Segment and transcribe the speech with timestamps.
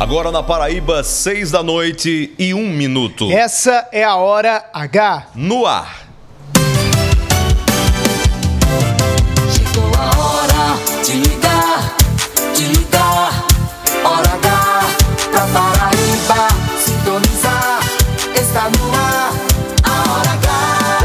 [0.00, 3.32] Agora na Paraíba, seis da noite e um minuto.
[3.32, 5.26] Essa é a hora H.
[5.34, 6.06] No ar.
[9.50, 11.96] Chegou a hora de ligar,
[12.54, 13.44] de ligar.
[14.04, 14.86] Hora H
[15.32, 17.80] pra Paraíba sintonizar.
[18.36, 19.32] Está no ar,
[19.82, 20.48] a hora H.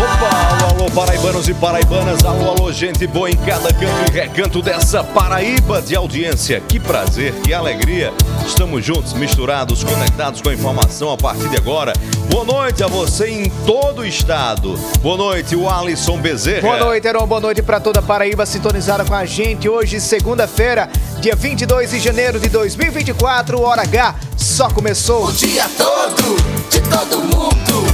[0.04, 4.62] Opa, alô, alô, paraibanos e paraibanas, alô, alô, gente boa em cada canto e recanto
[4.62, 6.62] dessa Paraíba de audiência.
[6.62, 8.14] Que prazer, que alegria.
[8.46, 11.94] Estamos juntos, misturados, conectados com a informação a partir de agora.
[12.30, 14.77] Boa noite a você em todo o estado.
[15.02, 16.62] Boa noite, o Alisson Bezerra.
[16.62, 17.26] Boa noite, Heron.
[17.26, 19.67] Boa noite para toda a Paraíba sintonizada com a gente.
[19.67, 24.16] Hoje, segunda-feira, dia 22 de janeiro de 2024, hora H.
[24.38, 25.25] Só começou.
[25.28, 26.36] O dia todo,
[26.70, 27.92] de todo mundo.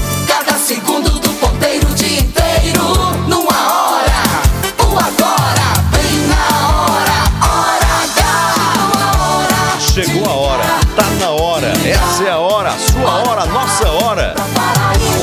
[12.69, 14.35] Hora, sua hora, nossa hora.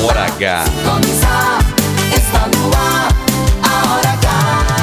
[0.03, 0.63] Hora H.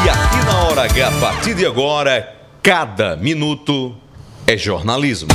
[0.04, 3.94] E aqui na Hora H, a partir de agora, cada minuto
[4.46, 5.28] é jornalismo.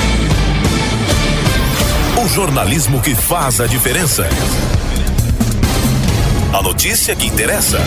[2.23, 4.27] O jornalismo que faz a diferença.
[6.53, 7.79] A notícia que interessa.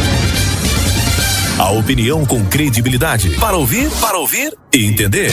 [1.58, 3.30] A opinião com credibilidade.
[3.38, 5.32] Para ouvir, para ouvir e entender.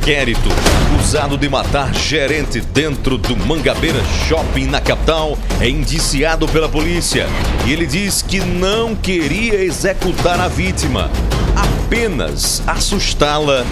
[0.00, 0.48] Inquérito.
[0.94, 7.26] Acusado de matar gerente dentro do Mangabeira Shopping na capital é indiciado pela polícia.
[7.66, 11.10] E ele diz que não queria executar a vítima,
[11.54, 13.66] apenas assustá-la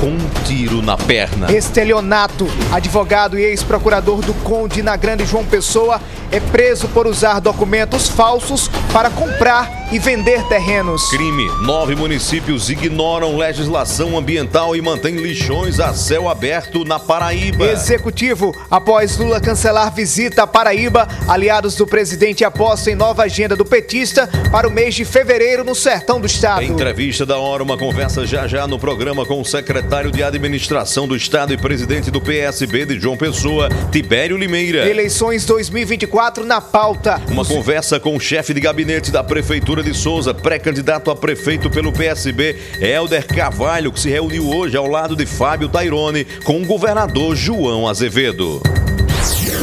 [0.00, 1.50] com um tiro na perna.
[1.50, 6.00] Estelionato, advogado e ex-procurador do Conde na Grande João Pessoa,
[6.30, 11.08] é preso por usar documentos falsos para comprar e vender terrenos.
[11.10, 17.66] Crime: nove municípios ignoram legislação ambiental e mantêm lixões a céu aberto na Paraíba.
[17.70, 23.64] Executivo, após Lula cancelar visita à Paraíba, aliados do presidente apostam em nova agenda do
[23.64, 26.62] petista para o mês de fevereiro no sertão do estado.
[26.62, 31.14] Entrevista da hora, uma conversa já já no programa com o secretário de administração do
[31.14, 34.88] estado e presidente do PSB de João Pessoa, Tibério Limeira.
[34.88, 37.20] Eleições 2024 na pauta.
[37.28, 41.92] Uma conversa com o chefe de gabinete da Prefeitura de Souza, pré-candidato a prefeito pelo
[41.92, 47.34] PSB, Helder Carvalho, que se reuniu hoje ao lado de Fábio Tairone com o governador
[47.34, 48.60] João Azevedo.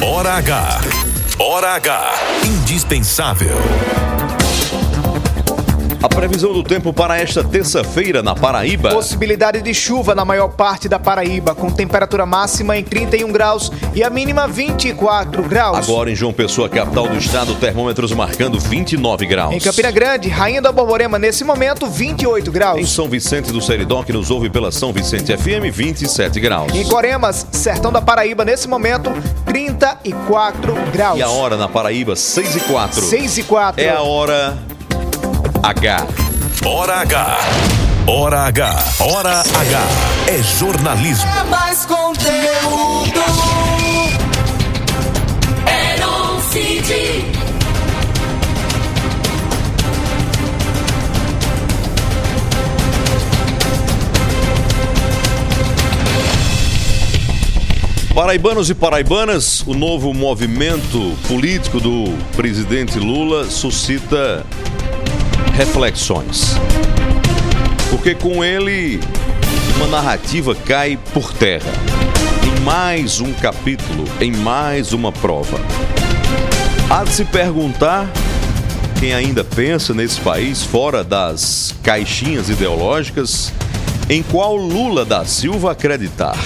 [0.01, 0.81] Hora H.
[1.39, 2.13] Hora H.
[2.45, 3.57] Indispensável.
[6.01, 8.89] A previsão do tempo para esta terça-feira na Paraíba.
[8.89, 14.01] Possibilidade de chuva na maior parte da Paraíba, com temperatura máxima em 31 graus e
[14.01, 15.77] a mínima 24 graus.
[15.77, 19.53] Agora em João Pessoa, capital do estado, termômetros marcando 29 graus.
[19.53, 22.89] Em Campina Grande, Rainha da Borborema, nesse momento, 28 Em graus.
[22.89, 26.73] São Vicente do Seridó, que nos ouve pela São Vicente FM, 27 graus.
[26.73, 29.11] Em Coremas, sertão da Paraíba, nesse momento,
[29.45, 31.19] 34 graus.
[31.19, 33.01] E a hora na Paraíba, 6 e 4.
[33.01, 33.83] 6 e 4.
[33.83, 34.57] É a hora
[35.61, 36.07] H.
[36.65, 37.37] Hora H.
[38.07, 38.93] Hora H.
[39.01, 39.81] Hora H.
[40.27, 41.29] É jornalismo.
[41.29, 43.19] É mais conteúdo.
[45.67, 47.25] Heron City.
[58.15, 62.05] Paraibanos e paraibanas, o novo movimento político do
[62.35, 64.45] presidente Lula suscita
[65.59, 66.55] reflexões.
[67.89, 68.97] Porque com ele,
[69.75, 71.73] uma narrativa cai por terra.
[72.47, 75.59] Em mais um capítulo, em mais uma prova.
[76.89, 78.09] Há de se perguntar
[79.01, 83.51] quem ainda pensa nesse país fora das caixinhas ideológicas,
[84.09, 86.37] em qual Lula da Silva acreditar.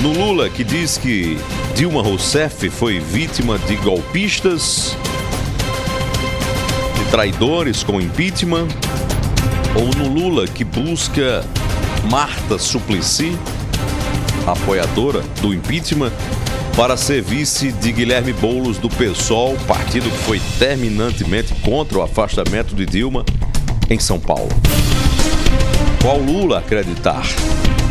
[0.00, 1.36] No Lula que diz que
[1.74, 4.96] Dilma Rousseff foi vítima de golpistas,
[7.10, 8.68] traidores com impeachment,
[9.74, 11.44] ou no Lula que busca
[12.10, 13.36] Marta Suplicy,
[14.46, 16.12] apoiadora do impeachment,
[16.76, 22.74] para ser vice de Guilherme Boulos do PSOL, partido que foi terminantemente contra o afastamento
[22.74, 23.24] de Dilma
[23.88, 24.50] em São Paulo.
[26.02, 27.24] Qual Lula acreditar?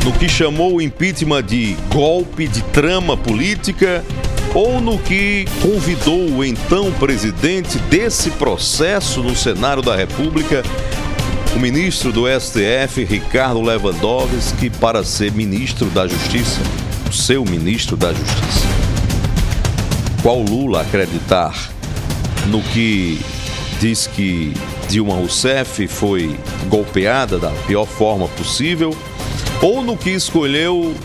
[0.06, 4.06] no que chamou o impeachment de golpe de trama política
[4.56, 10.64] ou no que convidou o então presidente desse processo no Senado da República,
[11.54, 16.62] o ministro do STF, Ricardo Lewandowski, para ser ministro da Justiça,
[17.10, 18.66] o seu ministro da Justiça.
[20.24, 21.70] Qual Lula acreditar
[22.48, 23.20] no que
[23.82, 24.54] diz que
[24.88, 28.96] Dilma Rousseff foi golpeada da pior forma possível,
[29.62, 30.96] ou no que escolheu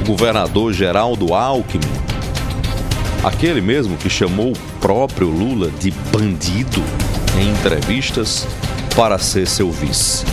[0.00, 2.01] o governador Geraldo Alckmin,
[3.22, 6.82] aquele mesmo que chamou o próprio Lula de bandido
[7.40, 8.46] em entrevistas
[8.96, 10.24] para ser seu vice.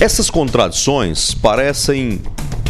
[0.00, 2.20] Essas contradições parecem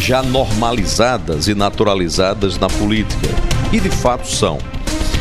[0.01, 3.29] já normalizadas e naturalizadas na política,
[3.71, 4.59] e de fato são.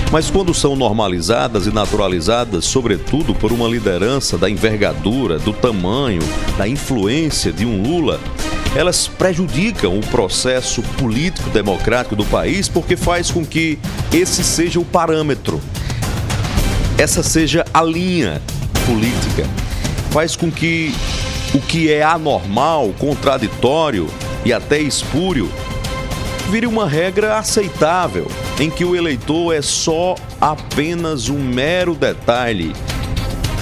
[0.09, 6.21] Mas quando são normalizadas e naturalizadas, sobretudo por uma liderança da envergadura, do tamanho,
[6.57, 8.21] da influência de um Lula,
[8.75, 13.79] elas prejudicam o processo político democrático do país porque faz com que
[14.13, 15.61] esse seja o parâmetro,
[16.97, 18.41] essa seja a linha
[18.85, 19.45] política,
[20.11, 20.93] faz com que
[21.53, 24.07] o que é anormal, contraditório
[24.45, 25.51] e até espúrio
[26.49, 32.73] vire uma regra aceitável, em que o eleitor é só apenas um mero detalhe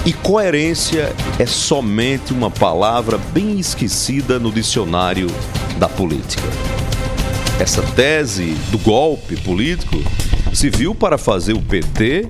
[0.06, 5.26] e coerência é somente uma palavra bem esquecida no dicionário
[5.78, 6.48] da política.
[7.58, 10.00] Essa tese do golpe político
[10.54, 12.28] se viu para fazer o PT,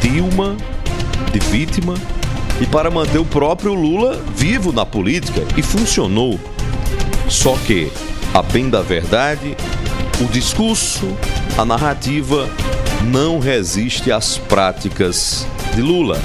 [0.00, 0.56] Dilma,
[1.32, 1.94] de vítima
[2.60, 6.38] e para manter o próprio Lula vivo na política e funcionou.
[7.28, 7.90] Só que
[8.32, 9.56] a bem da verdade,
[10.20, 11.08] o discurso,
[11.58, 12.48] a narrativa
[13.02, 15.44] não resiste às práticas
[15.74, 16.20] de Lula.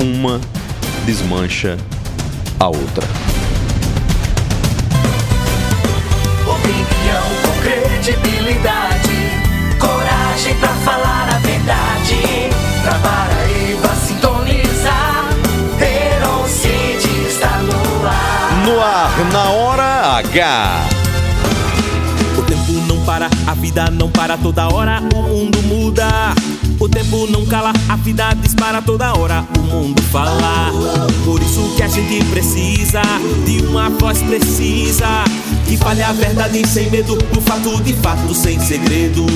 [0.00, 0.40] Uma
[1.04, 1.76] desmancha
[2.58, 3.06] a outra.
[6.46, 9.10] Opinião com credibilidade,
[9.78, 12.50] coragem pra falar a verdade.
[12.82, 15.24] Pra Paraíba sintonizar,
[15.78, 18.64] Herocide está no ar.
[18.64, 20.86] No ar, na hora H.
[22.36, 26.34] O tempo não para, a vida não para toda hora, o mundo muda.
[26.80, 30.72] O tempo não cala, a vida dispara toda hora, o mundo fala.
[31.26, 33.02] Por isso que a gente precisa
[33.44, 35.24] de uma voz precisa.
[35.66, 39.26] Que fale a verdade sem medo, o fato de fato sem segredo.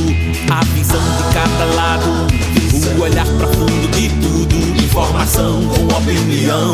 [0.50, 2.26] A visão de cada lado,
[2.96, 4.83] o olhar profundo de tudo.
[4.94, 6.70] Informação com opinião,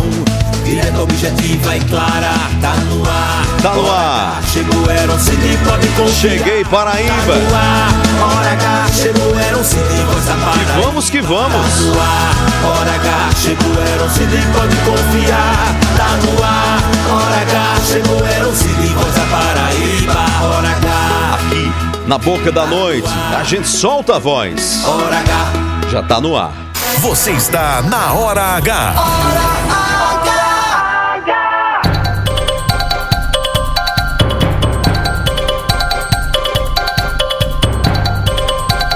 [0.63, 2.29] direta, objetiva e clara.
[2.61, 4.43] Tá no ar, Tá no ar.
[4.53, 6.15] Chegou, um CD, pode confiar.
[6.15, 7.15] Cheguei, Paraíba.
[7.17, 11.81] Tá no ar, hora H, chegou, um CD, voz da E vamos que Tá vamos.
[11.81, 15.75] no ar, hora H, chegou, um CD, pode confiar.
[15.97, 18.19] Tá no ar, hora H, chegou,
[18.55, 20.45] CD, voz da Paraíba.
[20.45, 21.73] Hora H, Aqui,
[22.07, 24.85] na boca da noite, a gente solta a voz.
[24.85, 25.53] hora H.
[25.91, 26.70] Já tá no ar.
[27.01, 29.90] Você está na Hora H.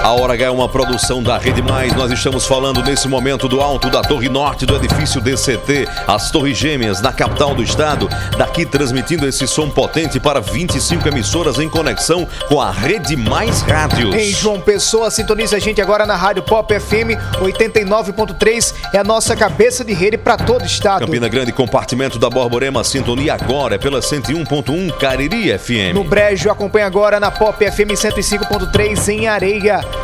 [0.05, 1.91] A Hora H é uma produção da Rede Mais.
[1.95, 6.55] Nós estamos falando nesse momento do alto da Torre Norte do edifício DCT, as Torres
[6.55, 8.07] Gêmeas, na capital do estado.
[8.37, 14.13] Daqui transmitindo esse som potente para 25 emissoras em conexão com a Rede Mais Rádios.
[14.13, 19.35] Em João Pessoa, sintoniza a gente agora na Rádio Pop FM 89.3, é a nossa
[19.35, 20.99] cabeça de rede para todo o estado.
[21.03, 25.95] Campina Grande, compartimento da Borborema, sintonia agora é pela 101.1 Cariri FM.
[25.95, 29.94] No Brejo, acompanha agora na Pop FM 105.3 em Areia.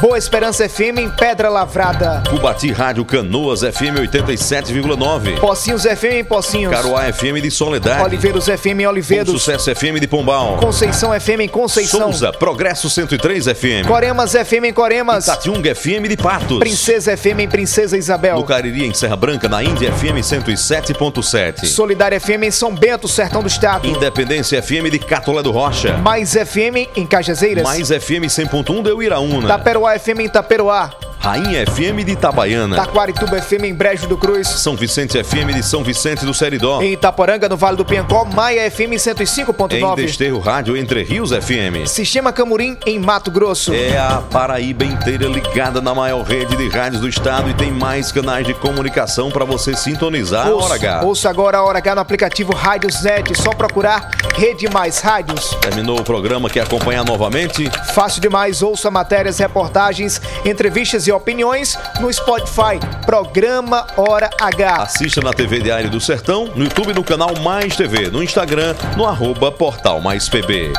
[0.00, 2.22] Boa Esperança FM em Pedra Lavrada.
[2.30, 5.40] Cubati Rádio Canoas FM 87,9.
[5.40, 6.72] Pocinhos FM em Pocinhos.
[6.72, 8.04] Caruá FM de Soledade.
[8.04, 9.30] Oliveiros FM em Bom Oliveiros.
[9.32, 10.58] Sucesso FM de Pombal.
[10.58, 12.12] Conceição FM em Conceição.
[12.12, 13.88] Souza, Progresso 103 FM.
[13.88, 15.26] Coremas FM em Coremas.
[15.26, 16.60] Tatiunga FM de Patos.
[16.60, 18.44] Princesa FM em Princesa No Isabel.
[18.44, 21.66] Cariri, em Serra Branca, na Índia FM 107.7.
[21.66, 23.88] Solidária FM em São Bento, Sertão do Estado.
[23.88, 25.96] Independência FM de Catolé do Rocha.
[25.98, 27.64] Mais FM em Cajazeiras.
[27.64, 29.48] Mais FM 100.1 de Uiraúna.
[29.48, 31.07] Taperoá FM em Taperoá.
[31.20, 32.76] Rainha FM de Itabaiana.
[32.76, 34.46] Taquarituba FM em Brejo do Cruz.
[34.46, 36.80] São Vicente FM de São Vicente do Seridó.
[36.80, 39.96] Em Itaporanga, no Vale do Piancó, Maia FM em Em 105.9.
[39.96, 41.86] Desterro Rádio Entre Rios FM.
[41.86, 43.74] Sistema Camurim em Mato Grosso.
[43.74, 48.12] É a Paraíba inteira ligada na maior rede de rádios do estado e tem mais
[48.12, 51.02] canais de comunicação para você sintonizar a Hora H.
[51.02, 53.34] Ouça agora a Hora H no aplicativo Rádios Net.
[53.36, 55.50] Só procurar Rede Mais Rádios.
[55.60, 57.68] Terminou o programa, quer acompanhar novamente?
[57.92, 64.82] Fácil demais, ouça matérias, reportagens, entrevistas e opiniões no Spotify, Programa Hora H.
[64.82, 69.06] Assista na TV Diário do Sertão, no YouTube no canal Mais TV, no Instagram, no
[69.06, 70.72] arroba Portal Mais PB.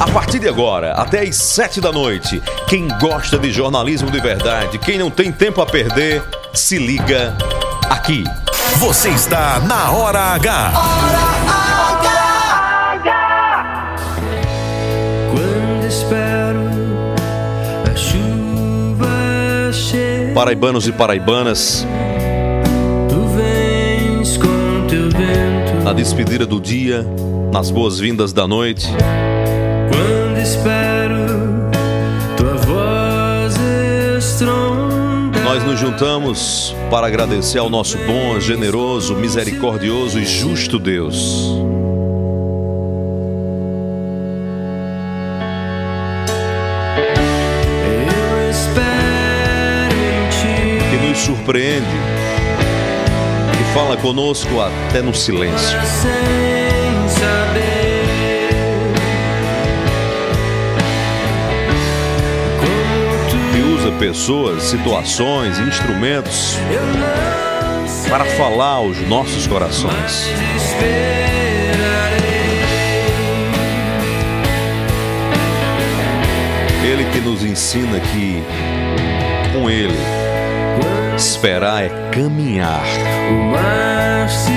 [0.00, 4.78] A partir de agora, até às sete da noite, quem gosta de jornalismo de verdade,
[4.78, 6.22] quem não tem tempo a perder,
[6.54, 7.36] se liga
[7.90, 8.24] aqui.
[8.78, 10.72] Você está na Hora H.
[10.72, 11.65] Quando
[20.36, 21.86] Paraibanos e paraibanas,
[23.08, 25.82] tu vens com teu vento.
[25.82, 27.06] na despedida do dia,
[27.50, 28.86] nas boas-vindas da noite,
[29.88, 31.70] Quando espero
[32.36, 33.54] tua voz
[34.18, 35.40] estronda.
[35.42, 41.50] nós nos juntamos para agradecer ao nosso bom, generoso, misericordioso e justo Deus.
[51.46, 51.86] Surpreende
[53.52, 55.78] e fala conosco até no silêncio.
[55.84, 57.86] Sem saber
[63.56, 66.56] E usa pessoas, situações, instrumentos
[68.08, 70.28] para falar aos nossos corações.
[76.84, 78.42] Ele que nos ensina que
[79.52, 80.25] com Ele
[81.16, 82.84] esperar é caminhar,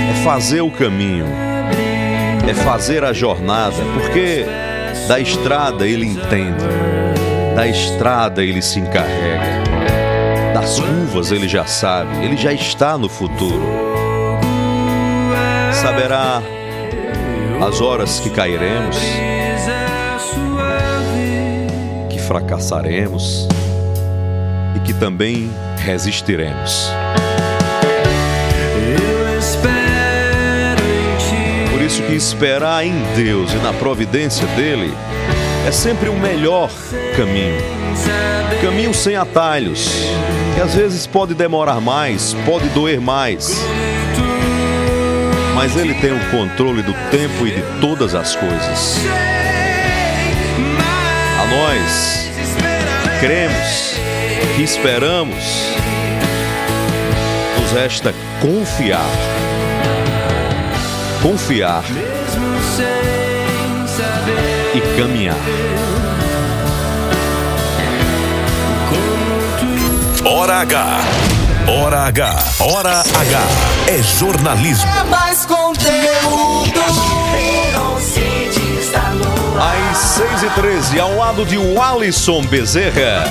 [0.10, 1.26] é fazer o caminho,
[2.48, 4.46] é fazer a jornada, porque
[5.08, 6.66] da estrada Ele entende,
[7.56, 9.64] da estrada Ele se encarrega,
[10.54, 13.64] das curvas Ele já sabe, Ele já está no futuro.
[15.72, 16.42] Saberá
[17.66, 18.98] as horas que cairemos,
[22.10, 23.48] que fracassaremos
[24.76, 25.50] e que também
[25.90, 26.92] resistiremos.
[29.00, 31.72] Eu espero em ti.
[31.72, 34.94] Por isso que esperar em Deus e na providência dele
[35.68, 36.70] é sempre o melhor
[37.18, 37.58] caminho.
[38.62, 39.90] Caminho sem atalhos,
[40.54, 43.60] que às vezes pode demorar mais, pode doer mais.
[45.56, 48.98] Mas ele tem o controle do tempo e de todas as coisas.
[51.42, 52.30] A nós
[53.20, 54.00] cremos,
[54.56, 55.79] que esperamos,
[57.70, 59.06] nos resta confiar.
[61.22, 65.36] Confiar Mesmo sem saber e caminhar.
[70.26, 71.00] Hora H.
[71.68, 72.36] Hora H.
[72.60, 73.42] Hora H.
[73.88, 74.90] É jornalismo.
[75.00, 76.80] É mais conteúdo.
[79.92, 83.26] Às 6 e 13 ao lado de Walisson Bezerra.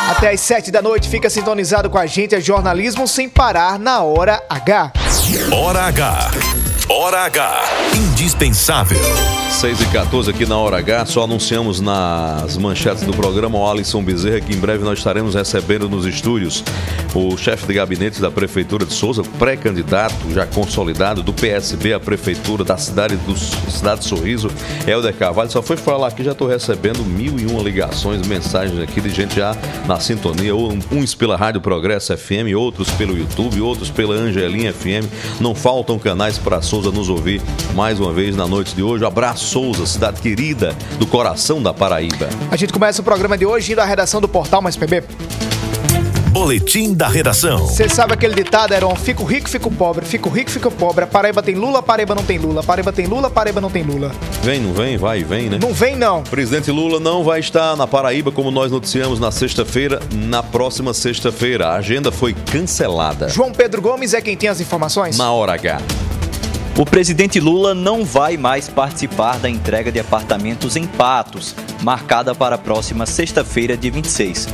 [0.09, 4.03] Até às 7 da noite, fica sintonizado com a gente, é jornalismo sem parar na
[4.03, 4.93] hora H.
[5.53, 6.68] Hora H.
[7.01, 7.63] Hora H.
[7.95, 8.99] Indispensável.
[9.51, 14.03] 6 e 14 aqui na Hora H, só anunciamos nas manchetes do programa o Alisson
[14.03, 16.63] Bezerra que em breve nós estaremos recebendo nos estúdios
[17.15, 22.63] o chefe de gabinete da Prefeitura de Souza, pré-candidato já consolidado do PSB à Prefeitura
[22.63, 24.51] da cidade do Cidade Sorriso,
[24.87, 25.51] Helder Carvalho.
[25.51, 29.37] Só foi falar aqui, já estou recebendo mil e uma ligações, mensagens aqui de gente
[29.37, 35.09] já na sintonia, uns pela Rádio Progresso FM, outros pelo YouTube, outros pela Angelinha FM.
[35.41, 37.41] Não faltam canais para Souza nos ouvir
[37.75, 39.05] mais uma vez na noite de hoje.
[39.05, 42.29] Abraço, Souza, cidade querida do coração da Paraíba.
[42.51, 45.05] A gente começa o programa de hoje indo à redação do Portal Mais PB.
[46.31, 47.59] Boletim da redação.
[47.67, 48.95] Você sabe aquele ditado, Heron?
[48.95, 50.05] Fico rico, fico pobre.
[50.05, 51.05] Fico rico, fico pobre.
[51.05, 52.61] A Paraíba tem Lula, a Paraíba não tem Lula.
[52.61, 54.13] A Paraíba tem Lula, a Paraíba não tem Lula.
[54.43, 54.97] Vem, não vem?
[54.97, 55.59] Vai e vem, né?
[55.61, 56.23] Não vem, não.
[56.23, 61.69] Presidente Lula não vai estar na Paraíba como nós noticiamos na sexta-feira, na próxima sexta-feira.
[61.69, 63.29] A agenda foi cancelada.
[63.29, 65.17] João Pedro Gomes é quem tem as informações?
[65.17, 65.81] Na hora H.
[66.79, 72.55] O presidente Lula não vai mais participar da entrega de apartamentos em Patos, marcada para
[72.55, 74.47] a próxima sexta-feira, de 26.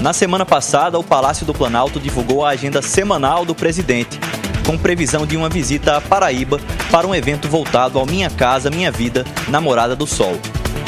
[0.00, 4.16] Na semana passada, o Palácio do Planalto divulgou a agenda semanal do presidente,
[4.64, 8.92] com previsão de uma visita à Paraíba para um evento voltado ao Minha Casa Minha
[8.92, 10.38] Vida, Namorada do Sol.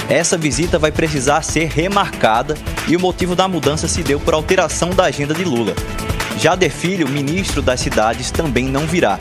[0.09, 4.91] Essa visita vai precisar ser remarcada e o motivo da mudança se deu por alteração
[4.91, 5.75] da agenda de Lula.
[6.39, 9.19] Jader Filho, ministro das cidades, também não virá.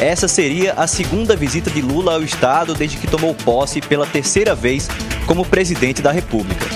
[0.00, 4.54] Essa seria a segunda visita de Lula ao estado desde que tomou posse pela terceira
[4.54, 4.88] vez
[5.26, 6.66] como presidente da República.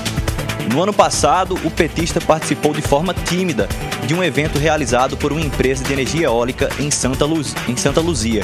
[0.73, 3.69] No ano passado, o petista participou de forma tímida
[4.07, 8.00] de um evento realizado por uma empresa de energia eólica em Santa, Luz, em Santa
[8.00, 8.43] Luzia.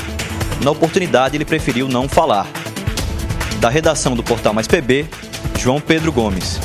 [0.62, 2.46] Na oportunidade, ele preferiu não falar.
[3.60, 5.06] Da redação do Portal Mais PB,
[5.58, 6.60] João Pedro Gomes.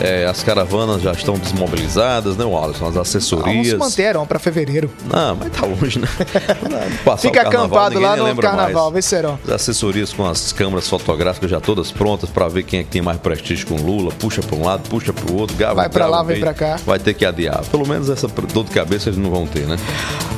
[0.00, 2.84] É, as caravanas já estão desmobilizadas, né, Alisson?
[2.86, 3.74] As Alguns assessorias.
[3.78, 4.90] manteram para fevereiro.
[5.12, 6.08] Não, mas tá longe, né?
[7.04, 8.94] Passar Fica carnaval, acampado lá no carnaval, mais.
[8.94, 9.38] vê se serão.
[9.44, 13.02] As assessorias com as câmeras fotográficas já todas prontas para ver quem é que tem
[13.02, 14.10] mais prestígio com Lula.
[14.12, 16.54] Puxa para um lado, puxa para o outro, grava, Vai pra grava, lá, vem pra
[16.54, 16.78] cá.
[16.86, 17.62] Vai ter que adiar.
[17.70, 19.76] Pelo menos essa dor de cabeça eles não vão ter, né?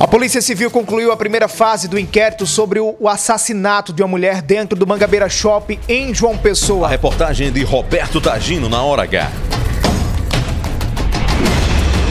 [0.00, 4.42] A Polícia Civil concluiu a primeira fase do inquérito sobre o, assassinato de uma mulher
[4.42, 6.88] dentro do Mangabeira Shopping em João A Pessoa.
[6.88, 9.31] reportagem de Roberto Tagino na hora H.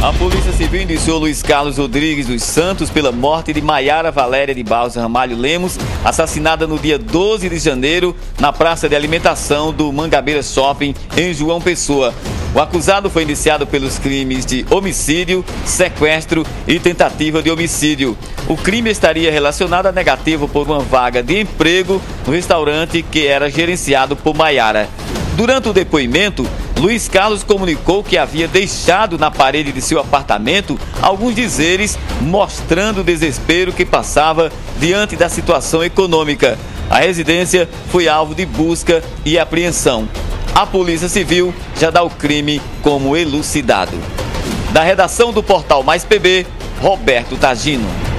[0.01, 4.63] A Polícia Civil indiciou Luiz Carlos Rodrigues dos Santos pela morte de Maiara Valéria de
[4.63, 10.41] Barros Ramalho Lemos, assassinada no dia 12 de janeiro na praça de alimentação do Mangabeira
[10.41, 12.15] Shopping, em João Pessoa.
[12.55, 18.17] O acusado foi indiciado pelos crimes de homicídio, sequestro e tentativa de homicídio.
[18.47, 23.51] O crime estaria relacionado a negativo por uma vaga de emprego no restaurante que era
[23.51, 24.89] gerenciado por Maiara.
[25.41, 26.45] Durante o depoimento,
[26.77, 33.03] Luiz Carlos comunicou que havia deixado na parede de seu apartamento alguns dizeres mostrando o
[33.03, 36.59] desespero que passava diante da situação econômica.
[36.91, 40.07] A residência foi alvo de busca e apreensão.
[40.53, 43.97] A Polícia Civil já dá o crime como elucidado.
[44.71, 46.45] Da redação do portal Mais PB,
[46.79, 48.10] Roberto Tagino.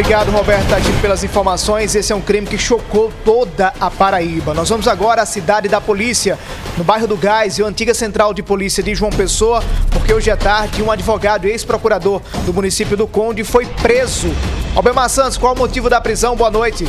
[0.00, 1.94] Obrigado, Roberto Tadinho, pelas informações.
[1.94, 4.54] Esse é um crime que chocou toda a Paraíba.
[4.54, 6.38] Nós vamos agora à cidade da polícia,
[6.78, 10.30] no bairro do Gás e a antiga central de polícia de João Pessoa, porque hoje
[10.30, 14.34] à tarde um advogado e ex-procurador do município do Conde foi preso.
[14.74, 16.34] Albemar Santos, qual o motivo da prisão?
[16.34, 16.88] Boa noite.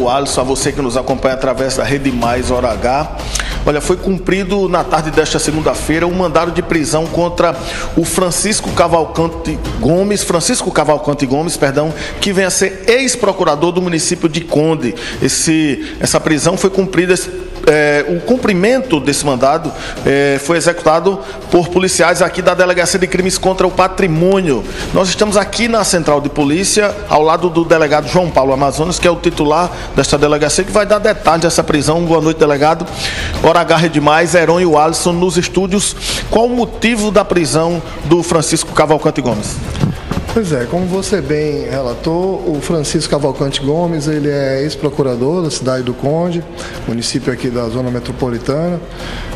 [0.00, 3.16] O Alisson, a você que nos acompanha através da Rede Mais Hora H.
[3.64, 7.56] Olha, foi cumprido na tarde desta segunda-feira um mandado de prisão contra
[7.96, 14.28] o Francisco Cavalcante Gomes, Francisco Cavalcante Gomes, perdão, que vem a ser ex-procurador do município
[14.28, 14.94] de Conde.
[15.22, 17.14] Esse, essa prisão foi cumprida
[17.66, 19.72] é, o cumprimento desse mandado
[20.04, 21.18] é, foi executado
[21.50, 24.64] por policiais aqui da Delegacia de Crimes contra o Patrimônio.
[24.92, 29.06] Nós estamos aqui na Central de Polícia, ao lado do delegado João Paulo Amazonas, que
[29.06, 32.04] é o titular desta delegacia, que vai dar detalhes dessa prisão.
[32.04, 32.86] Boa noite, delegado.
[33.42, 35.96] Hora H demais, Heron e o Alisson nos estúdios.
[36.30, 39.56] Qual o motivo da prisão do Francisco Cavalcante Gomes?
[40.34, 45.82] Pois é, como você bem relatou, o Francisco Cavalcante Gomes, ele é ex-procurador da cidade
[45.82, 46.42] do Conde,
[46.88, 48.80] município aqui da zona metropolitana,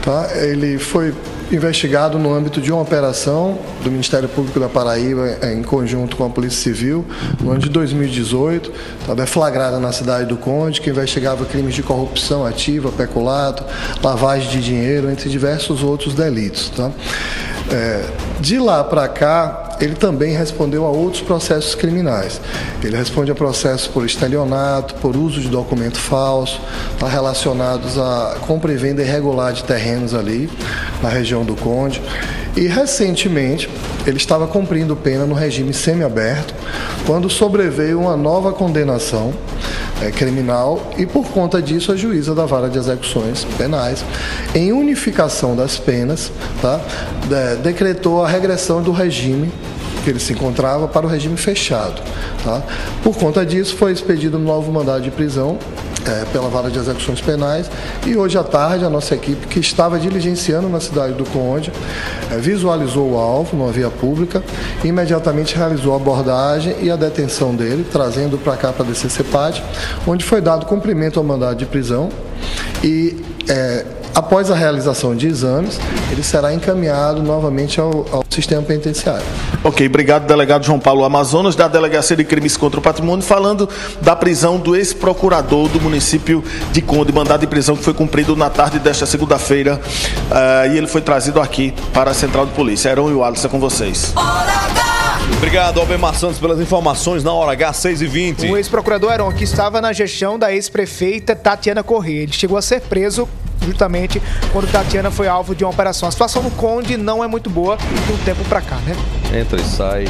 [0.03, 0.31] tá?
[0.37, 1.13] Ele foi
[1.53, 6.25] investigado no âmbito de uma operação do Ministério Público da Paraíba eh, em conjunto com
[6.25, 7.05] a Polícia Civil
[7.43, 8.73] no ano de 2018,
[9.07, 9.13] tá?
[9.13, 13.63] deflagrada na cidade do Conde, que investigava crimes de corrupção ativa, peculato,
[14.03, 16.91] lavagem de dinheiro, entre diversos outros delitos, tá?
[17.71, 18.07] É,
[18.41, 22.41] de lá para cá, ele também respondeu a outros processos criminais.
[22.83, 26.61] Ele responde a processos por estelionato, por uso de documento falso,
[26.99, 30.51] tá, relacionados a compra e venda irregular de terrenos ali
[31.03, 32.03] na região do Conde.
[32.57, 33.69] E recentemente,
[34.07, 36.55] ele estava cumprindo pena no regime semiaberto,
[37.05, 39.35] quando sobreveio uma nova condenação
[40.01, 44.05] é, criminal e por conta disso a juíza da vara de execuções penais,
[44.55, 46.81] em unificação das penas, tá,
[47.29, 49.53] de- decretou a regressão do regime
[50.03, 52.01] que ele se encontrava para o regime fechado.
[52.43, 52.63] Tá?
[53.03, 55.59] Por conta disso, foi expedido um novo mandado de prisão
[56.07, 57.71] é, pela Vara de Execuções Penais.
[58.07, 61.73] E hoje à tarde a nossa equipe, que estava diligenciando na cidade do Conde,
[62.31, 64.43] é, visualizou o alvo numa via pública
[64.85, 69.63] e imediatamente realizou a abordagem e a detenção dele, trazendo para cá para a DCCPAD,
[70.07, 72.09] onde foi dado cumprimento ao mandado de prisão
[72.83, 73.17] e
[73.49, 73.85] é,
[74.17, 75.79] após a realização de exames,
[76.11, 79.23] ele será encaminhado novamente ao, ao sistema penitenciário.
[79.63, 83.69] Ok, obrigado, delegado João Paulo Amazonas, da Delegacia de Crimes contra o Patrimônio, falando
[84.01, 88.49] da prisão do ex-procurador do município de Conde, mandado de prisão que foi cumprido na
[88.49, 89.79] tarde desta segunda-feira
[90.31, 92.89] eh, e ele foi trazido aqui para a Central de Polícia.
[92.89, 94.15] Heron e o Alisson é com vocês.
[95.37, 99.45] Obrigado, Albemar Santos, pelas informações na hora H, 6 e 20 O ex-procurador Heron, que
[99.45, 102.23] estava na gestão da ex-prefeita Tatiana Corrêa.
[102.23, 103.29] Ele chegou a ser preso
[103.67, 106.09] justamente quando Tatiana foi alvo de uma operação.
[106.09, 108.97] A situação no Conde não é muito boa de um tempo pra cá, né?
[109.39, 110.09] Entra e sai,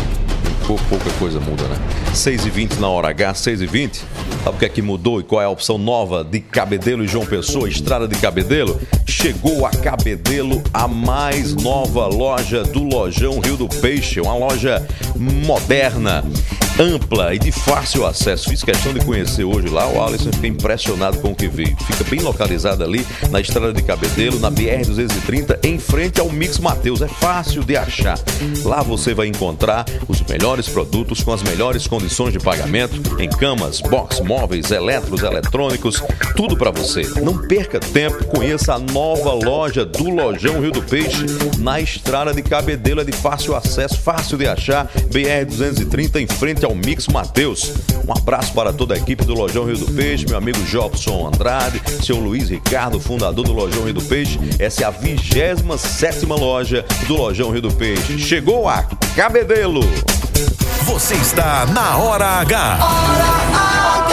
[0.66, 1.76] pou- pouca coisa muda, né?
[2.14, 4.00] 6h20 na hora H, 6h20.
[4.44, 7.08] Sabe o que é que mudou e qual é a opção nova de Cabedelo e
[7.08, 8.80] João Pessoa, Estrada de Cabedelo?
[9.04, 16.24] Chegou a Cabedelo, a mais nova loja do Lojão Rio do Peixe, uma loja moderna,
[16.78, 18.48] ampla e de fácil acesso.
[18.48, 21.76] Fiz questão de conhecer hoje lá, o Alisson fica impressionado com o que veio.
[21.86, 27.00] Fica bem localizado ali na Estrada de Cabedelo, na BR-230, em frente ao Mix Mateus.
[27.00, 28.18] É fácil de achar.
[28.64, 33.80] Lá você vai encontrar os melhores produtos com as melhores condições de pagamento em camas,
[33.80, 36.02] box, móveis, eletros, eletrônicos,
[36.36, 37.02] tudo para você.
[37.22, 41.24] Não perca tempo, conheça a nova loja do Lojão Rio do Peixe
[41.58, 43.00] na Estrada de Cabedelo.
[43.00, 44.86] É de fácil acesso, fácil de achar.
[45.10, 47.72] BR-230 em frente ao Mix Mateus.
[48.06, 51.80] Um abraço para toda a equipe do Lojão Rio do Peixe, meu amigo Jobson Andrade,
[52.04, 54.38] seu Luiz Ricardo, fundador do Lojão Rio do Peixe.
[54.58, 58.18] Essa é a 27 loja do Lojão Rio do Peixe.
[58.18, 58.82] Chegou a
[59.14, 59.80] Cabedelo.
[60.82, 64.05] Você está na Hora H.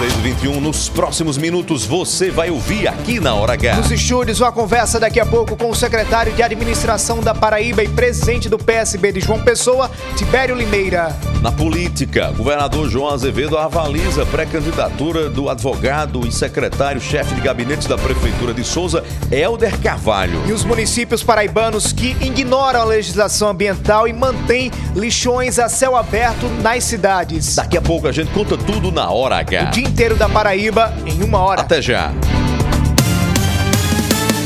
[0.00, 3.76] 6h21, nos próximos minutos você vai ouvir aqui na Hora H.
[3.76, 7.88] Nos estúdios, uma conversa daqui a pouco com o secretário de Administração da Paraíba e
[7.88, 11.14] presidente do PSB de João Pessoa, Tibério Limeira.
[11.42, 17.98] Na política, governador João Azevedo avaliza a pré-candidatura do advogado e secretário-chefe de gabinete da
[17.98, 20.42] Prefeitura de Souza, Helder Carvalho.
[20.46, 26.46] E os municípios paraibanos que ignoram a legislação ambiental e mantêm lixões a céu aberto
[26.62, 27.54] nas cidades.
[27.54, 29.70] Daqui a pouco a gente conta tudo na Hora H.
[29.90, 31.62] Inteiro da Paraíba em uma hora.
[31.62, 32.12] Até já.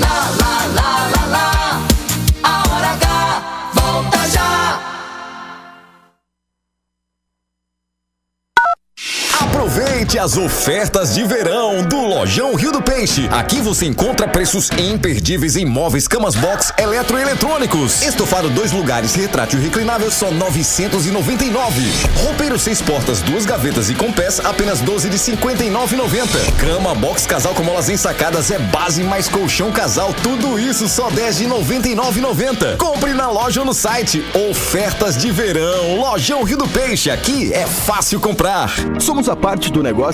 [0.00, 1.13] Lá, lá, lá, lá, lá.
[10.24, 13.28] As ofertas de verão do Lojão Rio do Peixe.
[13.30, 18.00] Aqui você encontra preços imperdíveis em móveis, camas box, eletroeletrônicos.
[18.00, 21.82] Estofado dois lugares, retrátil reclinável, só 999.
[22.22, 26.56] Roupeiro seis portas, duas gavetas e com pés, apenas 12 de 59,90.
[26.58, 31.36] Cama box casal com molas ensacadas é base mais colchão casal, tudo isso só 10
[31.36, 32.78] de 99,90.
[32.78, 34.24] Compre na loja ou no site.
[34.50, 37.10] Ofertas de verão, Lojão Rio do Peixe.
[37.10, 38.70] Aqui é fácil comprar.
[38.98, 40.13] Somos a parte do negócio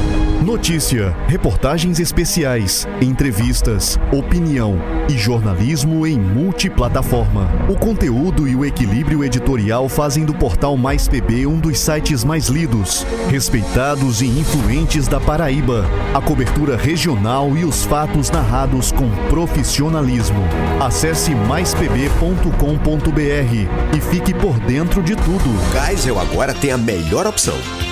[0.41, 4.75] Notícia, reportagens especiais, entrevistas, opinião
[5.07, 7.47] e jornalismo em multiplataforma.
[7.69, 12.47] O conteúdo e o equilíbrio editorial fazem do portal Mais PB um dos sites mais
[12.47, 15.85] lidos, respeitados e influentes da Paraíba.
[16.11, 20.41] A cobertura regional e os fatos narrados com profissionalismo.
[20.79, 25.51] Acesse maispb.com.br e fique por dentro de tudo.
[25.71, 27.90] Geisel agora tem a melhor opção.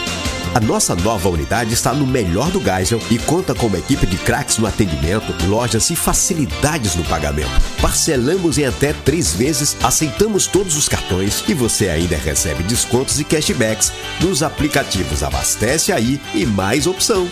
[0.53, 4.17] A nossa nova unidade está no melhor do Geisel e conta com uma equipe de
[4.17, 7.51] craques no atendimento, lojas e facilidades no pagamento.
[7.79, 13.23] Parcelamos em até três vezes, aceitamos todos os cartões e você ainda recebe descontos e
[13.23, 17.29] cashbacks nos aplicativos Abastece Aí e Mais Opção.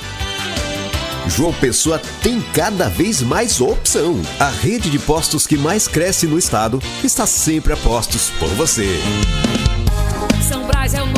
[1.27, 4.21] João Pessoa tem cada vez mais opção.
[4.39, 8.88] A rede de postos que mais cresce no estado está sempre a postos por você.
[10.47, 11.16] São Brás é o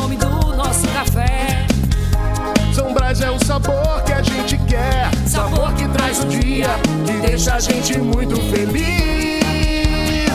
[3.50, 5.10] sabor que a gente quer.
[5.26, 6.68] Sabor que traz o dia,
[7.04, 10.30] que deixa a gente muito feliz.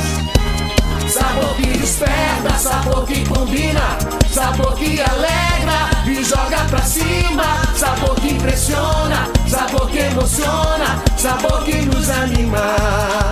[1.07, 3.97] Sabor que desperta, sabor que combina.
[4.29, 7.45] Sabor que alegra e joga pra cima.
[7.73, 11.04] Sabor que impressiona, sabor que emociona.
[11.25, 12.61] Sabor que nos anima.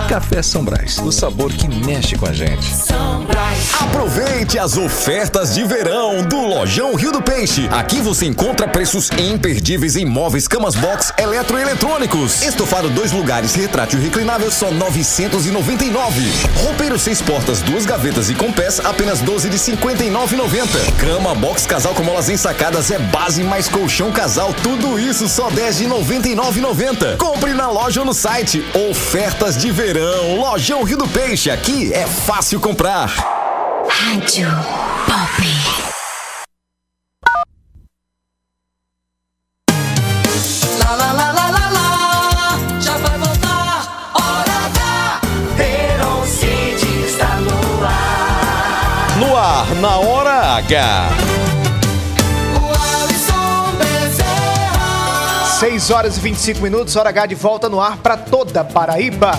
[0.08, 2.64] Café São Brás, o sabor que mexe com a gente.
[2.64, 3.70] São Brás.
[3.80, 7.68] Aproveite as ofertas de verão do Lojão Rio do Peixe.
[7.70, 12.42] Aqui você encontra preços imperdíveis em móveis, camas box, eletroeletrônicos.
[12.42, 16.20] Estofado dois lugares, retrátil reclinável, só 999.
[16.64, 20.96] Roupeiro seis portas, duas gavetas e com pés, apenas 12 de 59,90.
[20.98, 25.78] Cama box casal com molas ensacadas é base mais colchão casal, tudo isso só 10
[25.78, 27.18] de 99,90.
[27.18, 28.64] Compre na loja loja ou no site.
[28.90, 30.36] Ofertas de verão.
[30.36, 31.50] Lojão Rio do Peixe.
[31.50, 33.10] Aqui é fácil comprar.
[33.88, 34.48] Rádio
[35.06, 35.84] Pop.
[49.80, 51.23] na hora H.
[55.64, 59.32] 6 horas e 25 minutos, hora H de volta no ar para toda Paraíba.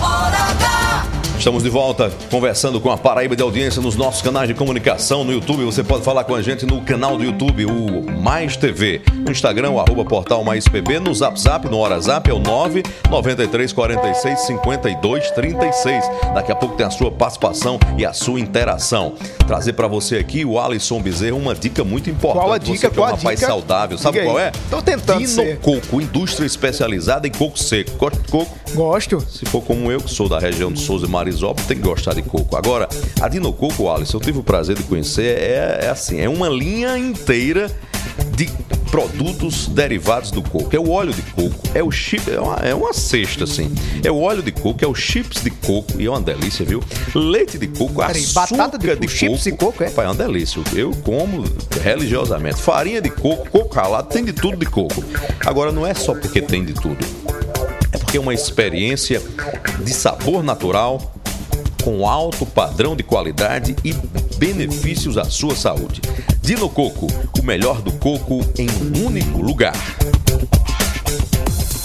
[1.38, 5.32] Estamos de volta conversando com a Paraíba de audiência nos nossos canais de comunicação no
[5.32, 5.64] YouTube.
[5.64, 9.02] Você pode falar com a gente no canal do YouTube, o Mais TV.
[9.14, 10.98] No Instagram, o arroba portal Mais PB.
[10.98, 16.04] No Zap Zap, no Hora Zap, é o 993 46 52 36.
[16.34, 19.14] Daqui a pouco tem a sua participação e a sua interação.
[19.46, 22.42] Trazer para você aqui o Alisson Bezerra uma dica muito importante.
[22.44, 22.78] Qual a Você dica?
[22.80, 23.50] que é Qual um a rapaz dica?
[23.52, 23.98] saudável.
[23.98, 24.50] Sabe qual é?
[24.70, 25.58] Tô tentando ser.
[25.58, 27.92] Coco, indústria especializada em coco seco.
[27.96, 28.58] Gosta de coco?
[28.74, 29.20] Gosto.
[29.30, 32.14] Se for como eu, que sou da região de Souza e Marisópolis, tem que gostar
[32.14, 32.56] de coco.
[32.56, 32.88] Agora,
[33.20, 36.96] a Dinococo, Alisson, eu tive o prazer de conhecer, é, é assim, é uma linha
[36.96, 37.70] inteira
[38.36, 38.48] de
[38.90, 40.68] produtos derivados do coco.
[40.74, 43.74] É o óleo de coco, é o chip, é uma, é uma cesta, assim.
[44.04, 46.80] É o óleo de coco, é o chips de coco, e é uma delícia, viu?
[47.14, 49.88] Leite de coco, Peraí, açúcar batata de- de, o chips de coco, é?
[49.88, 50.62] Rapaz, é uma delícia.
[50.74, 51.44] Eu como
[51.82, 52.60] religiosamente.
[52.62, 55.02] Farinha de coco, coco ralado, tem de tudo de coco.
[55.44, 57.04] Agora, não é só porque tem de tudo.
[57.96, 59.22] É porque é uma experiência
[59.82, 61.14] de sabor natural,
[61.82, 63.94] com alto padrão de qualidade e
[64.36, 66.02] benefícios à sua saúde.
[66.42, 67.06] Dino Coco,
[67.40, 69.74] o melhor do coco em um único lugar.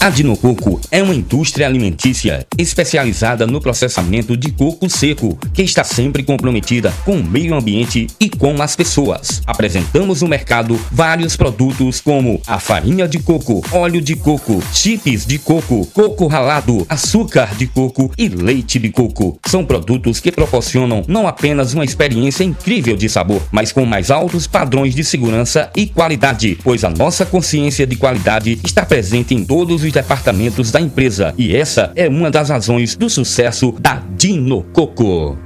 [0.01, 6.23] A Dinococo é uma indústria alimentícia especializada no processamento de coco seco, que está sempre
[6.23, 9.43] comprometida com o meio ambiente e com as pessoas.
[9.45, 15.37] Apresentamos no mercado vários produtos como a farinha de coco, óleo de coco, chips de
[15.37, 19.39] coco, coco ralado, açúcar de coco e leite de coco.
[19.45, 24.47] São produtos que proporcionam não apenas uma experiência incrível de sabor, mas com mais altos
[24.47, 29.83] padrões de segurança e qualidade, pois a nossa consciência de qualidade está presente em todos
[29.83, 35.37] os departamentos da empresa e essa é uma das razões do sucesso da Dino Coco.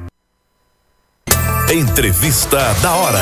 [1.71, 3.19] Entrevista da hora.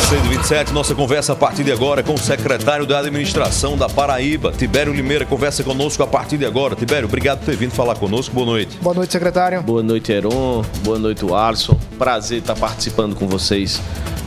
[0.00, 4.92] 627, nossa conversa a partir de agora com o secretário da Administração da Paraíba, Tibério
[4.92, 6.74] Limeira, conversa conosco a partir de agora.
[6.74, 8.34] Tibério, obrigado por ter vindo falar conosco.
[8.34, 8.76] Boa noite.
[8.82, 9.62] Boa noite, secretário.
[9.62, 10.64] Boa noite, Heron.
[10.84, 11.78] Boa noite, Alisson.
[11.96, 13.80] Prazer estar participando com vocês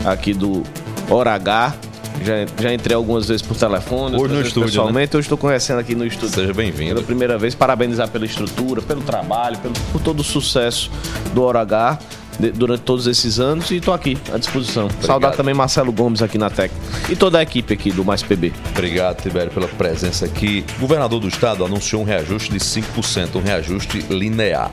[0.05, 0.63] aqui do
[1.09, 1.88] Hora H.
[2.23, 4.65] Já, já entrei algumas vezes por telefone, Hoje no estúdio, né?
[4.67, 5.17] pessoalmente.
[5.17, 6.35] Hoje estou conhecendo aqui no estúdio.
[6.35, 6.95] Seja bem-vindo.
[6.95, 10.91] Pela primeira vez, parabenizar pela estrutura, pelo trabalho, pelo, por todo o sucesso
[11.33, 11.99] do Hora H
[12.39, 14.87] de- durante todos esses anos e estou aqui à disposição.
[15.01, 18.53] Saudar também Marcelo Gomes aqui na técnica e toda a equipe aqui do Mais PB.
[18.71, 20.63] Obrigado, Tibério, pela presença aqui.
[20.77, 24.71] O governador do estado anunciou um reajuste de 5%, um reajuste linear.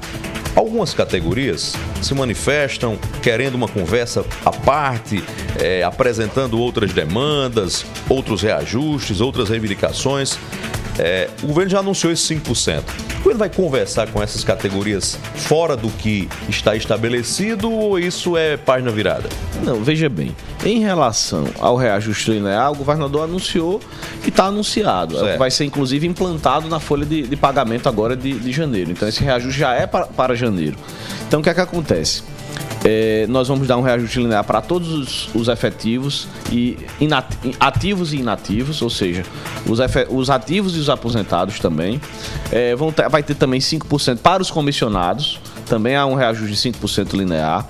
[0.55, 5.23] Algumas categorias se manifestam querendo uma conversa à parte,
[5.59, 10.39] eh, apresentando outras demandas, outros reajustes, outras reivindicações.
[10.99, 12.81] Eh, o governo já anunciou esse 5%.
[12.81, 18.57] O governo vai conversar com essas categorias fora do que está estabelecido ou isso é
[18.57, 19.29] página virada?
[19.63, 20.35] Não, veja bem.
[20.65, 23.81] Em relação ao reajuste linear, o governador anunciou
[24.23, 25.17] que está anunciado.
[25.17, 25.39] É Certo.
[25.39, 28.91] vai ser, inclusive, implantado na folha de, de pagamento agora de, de janeiro.
[28.91, 30.77] Então, esse reajuste já é para, para janeiro.
[31.27, 32.23] Então, o que é que acontece?
[32.89, 36.79] É, nós vamos dar um reajuste linear para todos os, os efetivos e
[37.59, 39.25] ativos e inativos, ou seja,
[39.67, 42.01] os, os ativos e os aposentados também.
[42.53, 46.79] É, vão ter- vai ter também 5% para os comissionados, também há um reajuste de
[46.79, 47.67] 5% linear.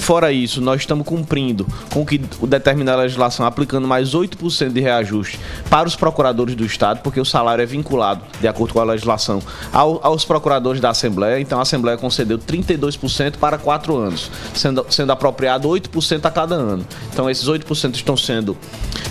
[0.00, 5.38] Fora isso, nós estamos cumprindo com que determina a legislação, aplicando mais 8% de reajuste
[5.68, 9.40] para os procuradores do Estado, porque o salário é vinculado, de acordo com a legislação,
[9.72, 11.38] ao- aos procuradores da Assembleia.
[11.40, 16.84] Então a Assembleia concedeu 32% para quatro anos, sendo, sendo apropriado 8% a cada ano.
[17.12, 18.56] Então esses 8% estão sendo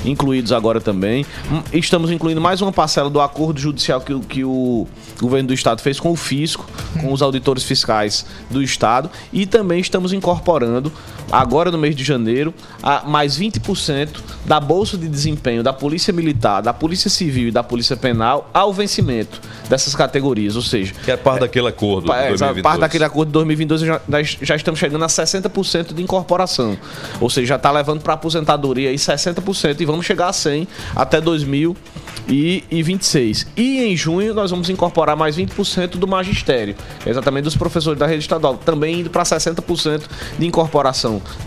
[0.03, 1.25] incluídos agora também.
[1.51, 4.87] Hum, Estamos incluindo mais uma parcela do acordo judicial que, que o
[5.21, 6.65] governo do Estado fez com o fisco,
[7.01, 10.78] com os auditores fiscais do Estado, e também estamos incorporando,
[11.31, 14.09] agora no mês de janeiro, a mais 20%
[14.45, 18.73] da bolsa de desempenho da Polícia Militar, da Polícia Civil e da Polícia Penal ao
[18.73, 19.39] vencimento
[19.69, 22.63] dessas categorias, ou seja, Que é parte daquele acordo é, 2022.
[22.63, 26.75] parte daquele acordo de 2022, já, nós já estamos chegando a 60% de incorporação.
[27.19, 31.21] Ou seja, já está levando para aposentadoria aí 60% e vamos chegar a 100 até
[31.21, 33.47] 2026.
[33.55, 38.21] E em junho nós vamos incorporar mais 20% do magistério, exatamente dos professores da rede
[38.21, 40.03] estadual, também indo para 60%
[40.37, 40.68] de incorporação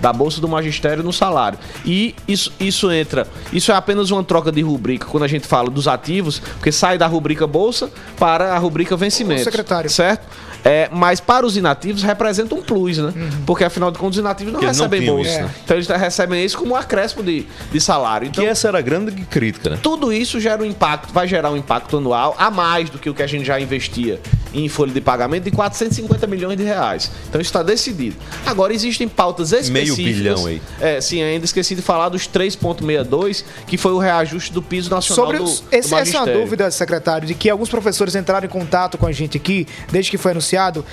[0.00, 1.58] da bolsa do magistério no salário.
[1.84, 5.70] E isso, isso entra, isso é apenas uma troca de rubrica quando a gente fala
[5.70, 9.44] dos ativos, porque sai da rubrica bolsa para a rubrica vencimento.
[9.44, 9.88] secretário.
[9.90, 10.26] Certo?
[10.64, 13.12] É, mas para os inativos representa um plus, né?
[13.44, 15.30] Porque afinal de contas os inativos não Porque não recebem tinham bolsa.
[15.30, 15.50] isso, né?
[15.64, 18.28] Então eles recebem isso como um acréscimo de, de salário.
[18.28, 19.78] Então, Que essa era a grande crítica, né?
[19.82, 23.14] tudo isso gera um impacto, vai gerar um impacto anual a mais do que o
[23.14, 24.20] que a gente já investia
[24.54, 27.10] em folha de pagamento de 450 milhões de reais.
[27.28, 28.14] Então isso está decidido.
[28.46, 29.96] Agora existem pautas específicas.
[29.96, 30.60] bilhão aí.
[30.80, 35.24] É, sim, ainda esqueci de falar dos 3,62, que foi o reajuste do piso nacional
[35.24, 36.40] Sobre do, os, do esse, essa é uma magistério.
[36.40, 40.18] dúvida, secretário, de que alguns professores entraram em contato com a gente aqui, desde que
[40.18, 40.84] foi anunciado.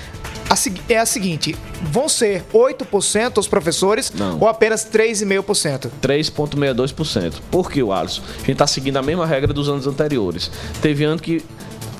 [0.49, 0.55] A
[0.93, 5.89] é a seguinte: vão ser 8% os professores ou apenas 3,5%?
[6.01, 7.33] 3,62%.
[7.51, 8.21] Por que, Alisson?
[8.35, 10.51] A gente está seguindo a mesma regra dos anos anteriores.
[10.81, 11.43] Teve ano que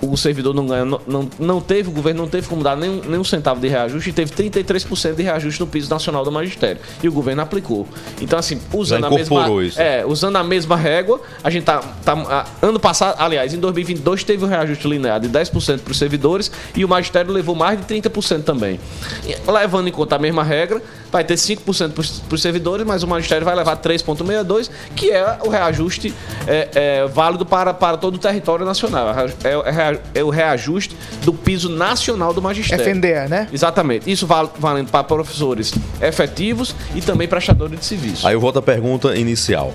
[0.02, 3.02] o servidor não ganha, não, não, não teve, o governo não teve como dar nem,
[3.02, 6.82] nem um centavo de reajuste e teve 33% de reajuste no piso nacional do magistério.
[7.04, 7.88] E o governo aplicou.
[8.22, 9.64] Então, assim, usando a mesma.
[9.64, 9.80] isso.
[9.80, 11.82] É, usando a mesma régua, a gente tá.
[12.04, 16.52] tá ano passado, aliás, em 2022 teve um reajuste linear de 10% para os servidores
[16.76, 18.80] e o magistério levou mais de 30% também.
[19.26, 20.82] E, levando em conta a mesma regra,
[21.12, 21.92] vai ter 5%
[22.28, 26.14] para os servidores, mas o magistério vai levar 3,62%, que é o reajuste
[26.48, 29.14] é, é, válido para, para todo o território nacional.
[29.44, 32.84] É, o rea- é o reajuste do piso nacional do magistério.
[32.84, 33.48] FNDE, né?
[33.52, 34.10] Exatamente.
[34.12, 38.26] Isso val- valendo para professores efetivos e também prestadores de serviço.
[38.28, 39.74] Aí eu volto à pergunta inicial.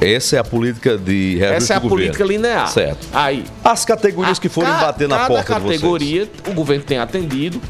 [0.00, 2.12] Essa é a política de reajuste Essa é a do governo.
[2.12, 2.68] política linear.
[2.68, 3.06] Certo.
[3.12, 5.80] Aí, As categorias que forem bater na cada porta de vocês.
[5.80, 7.60] categoria o governo tem atendido,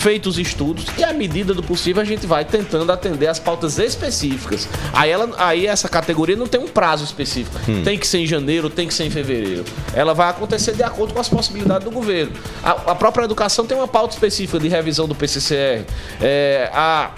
[0.00, 3.78] feito os estudos e à medida do possível a gente vai tentando atender as pautas
[3.78, 4.66] específicas.
[4.92, 7.56] Aí ela, aí essa categoria não tem um prazo específico.
[7.68, 7.82] Hum.
[7.84, 9.64] Tem que ser em janeiro, tem que ser em fevereiro.
[9.94, 12.32] Ela vai acontecer de acordo com as possibilidades do governo.
[12.62, 15.84] A, a própria educação tem uma pauta específica de revisão do PCCR.
[16.20, 17.10] É, a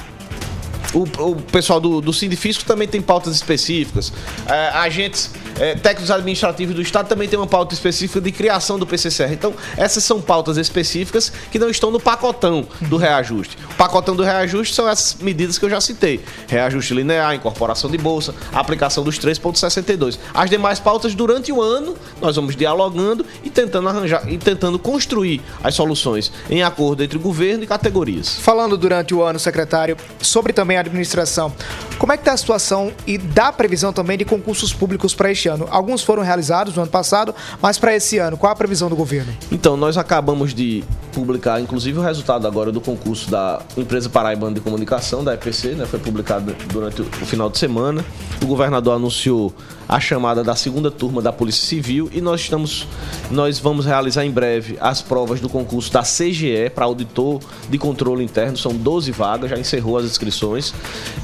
[0.95, 4.13] o, o pessoal do, do Sindifisco também tem pautas específicas.
[4.47, 5.31] É, agentes
[5.63, 9.33] é, técnicos administrativos do Estado também tem uma pauta específica de criação do PCCR.
[9.33, 13.57] Então, essas são pautas específicas que não estão no pacotão do reajuste.
[13.71, 17.97] O pacotão do reajuste são essas medidas que eu já citei: reajuste linear, incorporação de
[17.97, 20.19] bolsa, aplicação dos 3,62.
[20.35, 25.41] As demais pautas, durante o ano, nós vamos dialogando e tentando arranjar e tentando construir
[25.63, 28.37] as soluções em acordo entre governo e categorias.
[28.41, 31.53] Falando durante o ano, secretário, sobre também a administração,
[31.99, 35.47] como é que está a situação e dá previsão também de concursos públicos para este
[35.47, 35.52] ano?
[35.71, 39.33] Alguns foram realizados no ano passado, mas para esse ano, qual a previsão do governo?
[39.51, 44.61] Então, nós acabamos de publicar, inclusive, o resultado agora do concurso da Empresa Paraibana de
[44.61, 45.85] Comunicação, da EPC, né?
[45.87, 48.05] Foi publicado durante o o final de semana.
[48.43, 49.55] O governador anunciou
[49.89, 52.87] a chamada da segunda turma da Polícia Civil e nós estamos,
[53.31, 58.25] nós vamos realizar em breve as provas do concurso da CGE para auditor de controle
[58.25, 58.57] interno.
[58.57, 60.73] São 12 vagas, já encerrou as inscrições.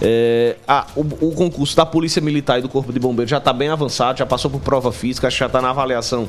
[0.01, 3.53] É, a- o, o concurso da Polícia Militar e do Corpo de Bombeiros já está
[3.53, 6.29] bem avançado, já passou por prova física, já está na avaliação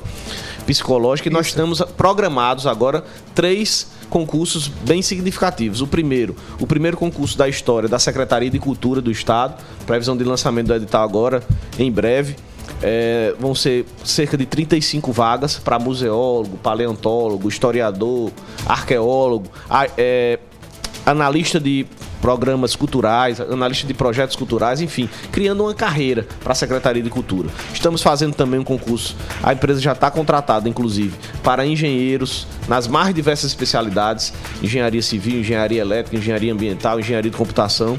[0.65, 5.81] psicológica e nós estamos programados agora três concursos bem significativos.
[5.81, 10.23] O primeiro, o primeiro concurso da história da Secretaria de Cultura do Estado, previsão de
[10.23, 11.43] lançamento do edital agora
[11.77, 12.35] em breve.
[12.81, 18.31] É, vão ser cerca de 35 vagas para museólogo, paleontólogo, historiador,
[18.65, 20.39] arqueólogo, a- é,
[21.05, 21.85] analista de
[22.21, 27.49] programas culturais, analista de projetos culturais, enfim, criando uma carreira para a Secretaria de Cultura.
[27.73, 33.13] Estamos fazendo também um concurso, a empresa já está contratada, inclusive, para engenheiros nas mais
[33.13, 37.97] diversas especialidades, engenharia civil, engenharia elétrica, engenharia ambiental, engenharia de computação,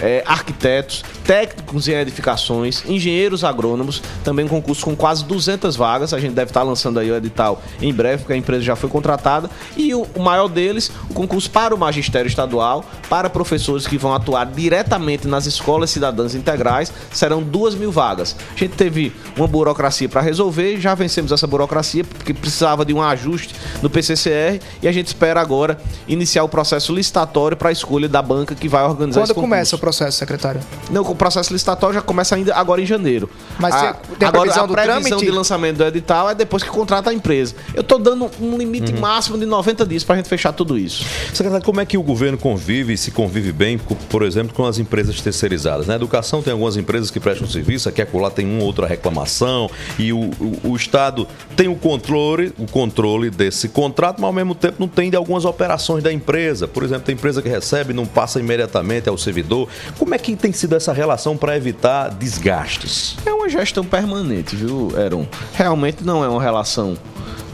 [0.00, 6.20] é, arquitetos, técnicos em edificações, engenheiros agrônomos, também um concurso com quase 200 vagas, a
[6.20, 9.50] gente deve estar lançando aí o edital em breve, porque a empresa já foi contratada,
[9.76, 13.53] e o, o maior deles, o concurso para o magistério estadual, para professores
[13.88, 18.34] que vão atuar diretamente nas escolas cidadãs integrais, serão duas mil vagas.
[18.54, 23.00] A gente teve uma burocracia para resolver, já vencemos essa burocracia, porque precisava de um
[23.02, 28.08] ajuste no PCCR, e a gente espera agora iniciar o processo licitatório para a escolha
[28.08, 29.50] da banca que vai organizar Quando esse concurso.
[29.50, 30.60] começa o processo, secretário?
[30.90, 33.28] Não, o processo licitatório já começa ainda agora em janeiro.
[33.58, 35.24] Mas a, tem- a agora, previsão a do previsão trâmite?
[35.24, 37.54] de lançamento do edital é depois que contrata a empresa.
[37.74, 39.00] Eu tô dando um limite Uhum.
[39.00, 41.04] máximo de 90 dias pra gente fechar tudo isso.
[41.32, 44.78] Secretário, como é que o governo convive, se convive bem, co- por exemplo, com as
[44.78, 45.86] empresas terceirizadas?
[45.86, 49.70] Na educação tem algumas empresas que prestam serviço, aqui acolá tem uma ou outra reclamação,
[49.98, 51.26] e o, o- o Estado
[51.56, 55.44] tem o controle, o controle desse contrato, mas ao mesmo tempo não tem de algumas
[55.44, 56.66] operações da empresa.
[56.68, 59.68] Por exemplo, tem empresa que recebe não passa imediatamente ao servidor.
[59.98, 63.16] Como é que tem sido essa relação para evitar desgastes?
[63.26, 65.26] É uma gestão permanente, viu, Eron?
[65.54, 66.96] Realmente não é uma relação,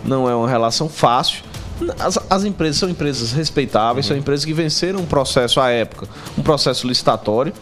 [0.04, 1.42] não é uma relação fácil.
[1.98, 6.42] As, as empresas são empresas respeitáveis, são empresas que venceram um processo à época, um
[6.42, 7.52] processo licitatório.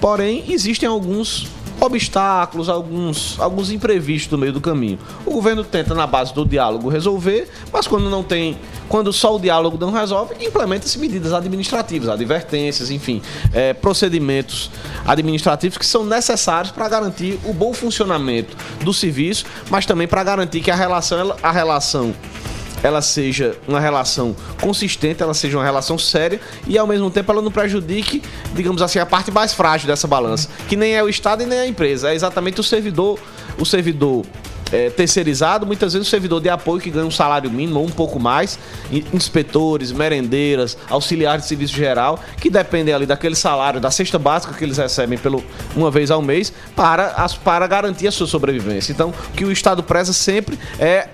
[0.00, 1.46] Porém, existem alguns
[1.78, 4.98] obstáculos, alguns, alguns imprevistos no meio do caminho.
[5.26, 8.56] O governo tenta, na base do diálogo, resolver, mas quando não tem.
[8.88, 13.20] Quando só o diálogo não resolve, implementa-se medidas administrativas, advertências, enfim,
[13.52, 14.70] eh, procedimentos
[15.06, 20.60] administrativos que são necessários para garantir o bom funcionamento do serviço, mas também para garantir
[20.62, 22.14] que a relação, ela- a relação
[22.82, 27.42] ela seja uma relação consistente, ela seja uma relação séria e ao mesmo tempo ela
[27.42, 28.22] não prejudique,
[28.54, 31.58] digamos assim, a parte mais frágil dessa balança, que nem é o Estado e nem
[31.58, 33.18] é a empresa, é exatamente o servidor,
[33.58, 34.24] o servidor
[34.72, 37.90] é, terceirizado, muitas vezes o servidor de apoio que ganha um salário mínimo ou um
[37.90, 38.58] pouco mais,
[38.90, 44.52] in- inspetores, merendeiras, auxiliares de serviço geral, que dependem ali daquele salário, da cesta básica
[44.52, 45.44] que eles recebem pelo,
[45.76, 48.92] uma vez ao mês, para, as, para garantir a sua sobrevivência.
[48.92, 51.10] Então, o que o Estado preza sempre é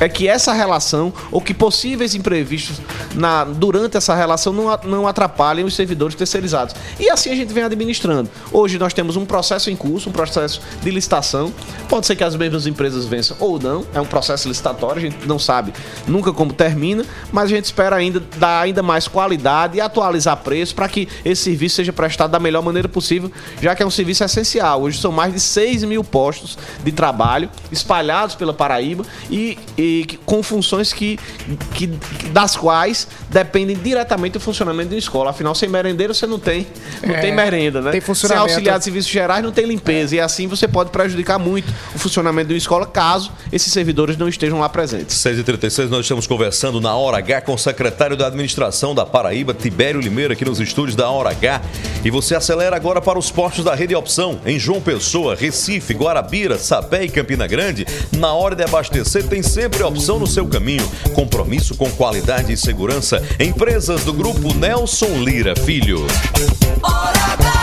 [0.00, 2.80] é que essa relação, ou que possíveis imprevistos
[3.14, 6.74] na, durante essa relação não, não atrapalhem os servidores terceirizados.
[6.98, 8.30] E assim a gente vem administrando.
[8.52, 11.52] Hoje nós temos um processo em curso, um processo de licitação.
[11.88, 13.84] Pode ser que as mesmas empresas vençam ou não.
[13.94, 15.72] É um processo licitatório, a gente não sabe
[16.06, 20.74] nunca como termina, mas a gente espera ainda dar ainda mais qualidade e atualizar preço
[20.74, 23.30] para que esse serviço seja prestado da melhor maneira possível,
[23.60, 24.82] já que é um serviço essencial.
[24.82, 30.42] Hoje são mais de 6 mil postos de trabalho espalhados pela Paraíba e, e com
[30.42, 31.18] funções que,
[31.74, 31.86] que
[32.32, 33.06] das quais
[33.36, 35.28] dependem diretamente do funcionamento de uma escola.
[35.28, 36.66] Afinal, sem merendeiro você não tem,
[37.06, 37.90] não É, tem merenda, né?
[37.90, 38.46] tem funcionamento.
[38.46, 41.98] Sem auxiliar de serviços gerais não tem limpeza e assim você pode prejudicar muito o
[41.98, 45.16] funcionamento de uma escola caso esses servidores não estejam lá presentes.
[45.18, 50.00] 6h36, nós estamos conversando na Hora H com o secretário da Administração da Paraíba, Tibério
[50.00, 51.60] Limeira, aqui nos estúdios da Hora H.
[52.04, 56.58] E você acelera agora para os postos da Rede Opção, em João Pessoa, Recife, Guarabira,
[56.58, 57.86] Sapé e Campina Grande.
[58.16, 60.88] Na hora de abastecer, tem sempre opção no seu caminho.
[61.14, 63.25] Compromisso com qualidade e segurança.
[63.38, 66.06] Empresas do Grupo Nelson Lira Filho.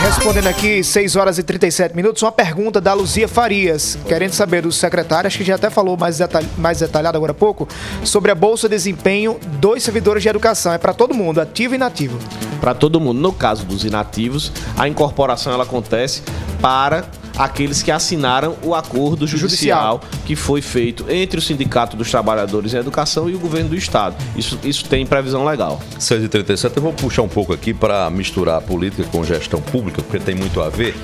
[0.02, 4.72] Respondendo aqui, 6 horas e 37 minutos, uma pergunta da Luzia Farias, querendo saber do
[4.72, 7.68] secretário, acho que já até falou mais, detalh mais detalhado agora há pouco,
[8.04, 10.74] sobre a Bolsa de Desempenho dos servidores de educação.
[10.74, 12.20] É para todo mundo, ativo e inativo.
[12.60, 13.20] Para todo mundo.
[13.20, 16.22] No caso dos inativos, a incorporação ela acontece
[16.62, 17.06] para
[17.38, 22.78] aqueles que assinaram o acordo judicial, que foi feito entre o Sindicato dos Trabalhadores em
[22.78, 24.16] Educação e o governo do Estado.
[24.36, 25.82] Isso, isso tem previsão legal.
[26.00, 30.36] 6h37, eu vou puxar um pouco aqui para misturar política com gestão pública, porque tem
[30.36, 30.96] muito a ver.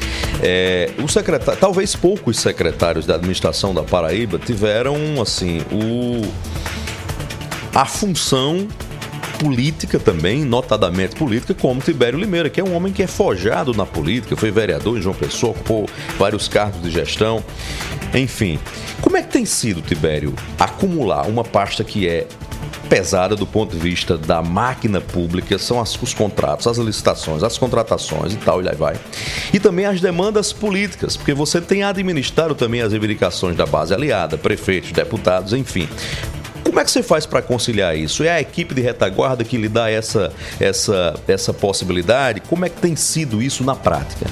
[0.42, 6.22] É, o secretário, talvez poucos secretários da administração da Paraíba tiveram, assim, o,
[7.74, 8.68] a função
[9.40, 13.86] política também, notadamente política, como Tibério Limeira, que é um homem que é forjado na
[13.86, 15.88] política, foi vereador em João Pessoa, ocupou
[16.18, 17.44] vários cargos de gestão.
[18.14, 18.60] Enfim,
[19.02, 22.28] como é que tem sido, Tibério, acumular uma pasta que é
[22.90, 27.56] pesada do ponto de vista da máquina pública, são as- os contratos, as licitações, as
[27.58, 28.96] contratações e tal, e aí vai.
[29.54, 34.38] E também as demandas políticas, porque você tem administrado também as reivindicações da base aliada,
[34.40, 35.88] prefeitos, deputados, enfim.
[36.70, 38.24] Como é que você faz para conciliar isso?
[38.24, 42.42] É a equipe de retaguarda que lhe dá essa, essa, essa possibilidade?
[42.42, 44.28] Como é que tem sido isso na prática?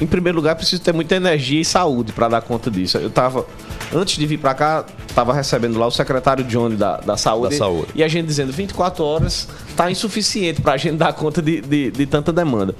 [0.00, 2.98] Em primeiro lugar, preciso ter muita energia e saúde para dar conta disso.
[2.98, 3.46] Eu tava,
[3.94, 4.84] antes de vir para cá,
[5.14, 7.88] tava recebendo lá o secretário Johnny da, da saúde, Da saúde.
[7.94, 11.90] e a gente dizendo 24 horas tá insuficiente para a gente dar conta de, de,
[11.90, 12.74] de tanta demanda.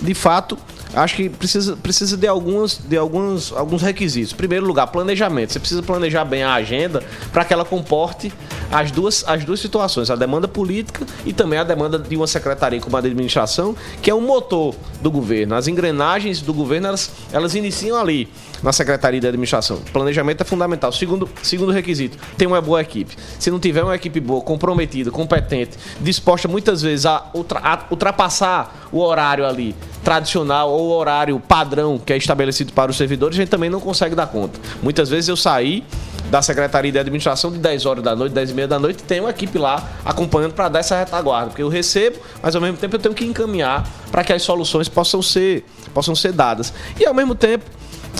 [0.00, 0.58] De fato,
[0.94, 4.32] acho que precisa, precisa de, algumas, de alguns, alguns requisitos.
[4.32, 5.52] Primeiro lugar, planejamento.
[5.52, 8.32] Você precisa planejar bem a agenda para que ela comporte
[8.70, 12.80] as duas, as duas situações, a demanda política e também a demanda de uma secretaria
[12.80, 15.54] como a de administração, que é o motor do governo.
[15.54, 18.28] As engrenagens do governo, elas, elas iniciam ali,
[18.62, 19.78] na Secretaria de Administração.
[19.92, 20.90] Planejamento é fundamental.
[20.92, 23.16] Segundo, segundo requisito, ter uma boa equipe.
[23.38, 28.88] Se não tiver uma equipe boa, comprometida, competente, disposta muitas vezes a, ultra- a ultrapassar
[28.90, 33.40] o horário ali tradicional ou o horário padrão que é estabelecido para os servidores, a
[33.40, 34.58] gente também não consegue dar conta.
[34.82, 35.84] Muitas vezes eu saí
[36.30, 39.20] da Secretaria de Administração de 10 horas da noite, 10 e meia da noite, tem
[39.20, 42.96] uma equipe lá acompanhando para dar essa retaguarda, porque eu recebo, mas ao mesmo tempo
[42.96, 46.72] eu tenho que encaminhar para que as soluções possam ser, possam ser dadas.
[46.98, 47.64] E ao mesmo tempo,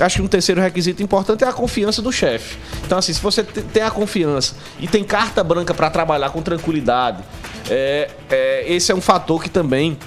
[0.01, 2.57] acho que um terceiro requisito importante é a confiança do chefe.
[2.85, 6.41] Então, assim, se você te- tem a confiança e tem carta branca para trabalhar com
[6.43, 7.23] tranquilidade,
[7.71, 9.99] é, é, esse é um fator que também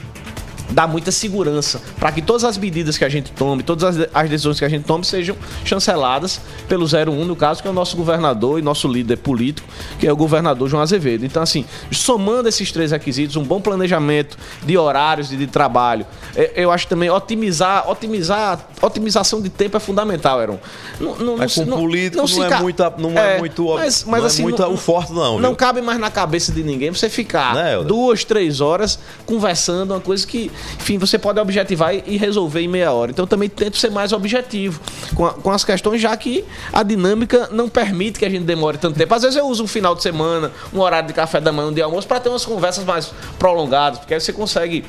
[0.71, 4.29] dá muita segurança para que todas as medidas que a gente tome, todas as, as
[4.29, 7.95] decisões que a gente tome sejam chanceladas pelo 01, no caso, que é o nosso
[7.97, 9.67] governador e nosso líder político,
[9.99, 11.25] que é o governador João Azevedo.
[11.25, 16.05] Então, assim, somando esses três requisitos, um bom planejamento de horários e de trabalho,
[16.35, 20.59] é, eu acho também otimizar, otimizar, otimização de tempo é fundamental, Aaron.
[20.99, 24.03] Não, não, Mas com não- político não, se é, ca- muita, não é, muito, mas,
[24.05, 25.55] mas não assim, é muito não- o forte não, não viu?
[25.57, 27.87] cabe mais na cabeça de ninguém você ficar Helder?
[27.87, 32.91] duas, três horas conversando, uma coisa que, Enfim, você pode objetivar e resolver em meia
[32.91, 33.11] hora.
[33.11, 34.79] Então eu também tento ser mais objetivo
[35.15, 36.43] com, a- com as questões, já que
[36.73, 39.13] a dinâmica não permite que a gente demore tanto tempo.
[39.13, 41.73] Às vezes eu uso um final de semana, um horário de café da manhã, um
[41.73, 44.83] dia de almoço, para ter umas conversas mais prolongadas, porque aí você consegue.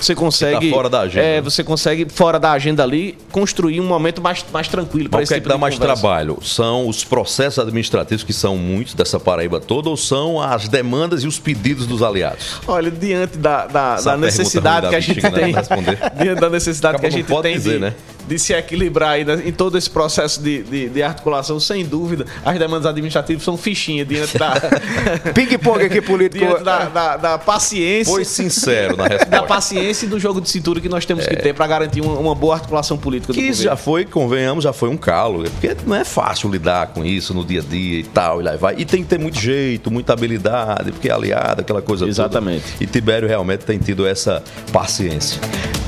[0.00, 0.70] Você consegue.
[0.70, 1.24] fora da agenda.
[1.26, 5.30] É, você consegue, fora da agenda ali, construir um momento mais, mais tranquilo para esse
[5.30, 6.00] que é tipo que dá mais conversa.
[6.00, 6.38] trabalho?
[6.42, 11.26] São os processos administrativos, que são muitos dessa Paraíba toda, ou são as demandas e
[11.26, 12.56] os pedidos dos aliados?
[12.66, 15.98] Olha, diante da, da, da necessidade que a gente bexiga, né, responder.
[16.40, 17.94] da necessidade que a Acaba gente pode tem dizer, de, né?
[18.26, 22.26] De se equilibrar aí né, em todo esse processo de, de, de articulação, sem dúvida,
[22.44, 24.54] as demandas administrativas são fichinha diante da.
[25.34, 26.44] Ping-pong aqui político.
[26.44, 28.12] diante da, da, da paciência.
[28.12, 29.30] Foi sincero na resposta.
[29.30, 32.18] Da paciência e do jogo de cintura que nós temos que ter para garantir uma,
[32.18, 33.70] uma boa articulação política do Que isso governo.
[33.70, 35.44] já foi, convenhamos, já foi um calo.
[35.44, 38.56] Porque não é fácil lidar com isso no dia a dia e tal, e lá
[38.56, 38.74] vai.
[38.78, 42.72] E tem que ter muito jeito, muita habilidade, porque é aliado, aquela coisa Exatamente.
[42.72, 42.84] toda.
[42.84, 44.42] E Tibério realmente tem tido essa
[44.72, 45.40] paciência.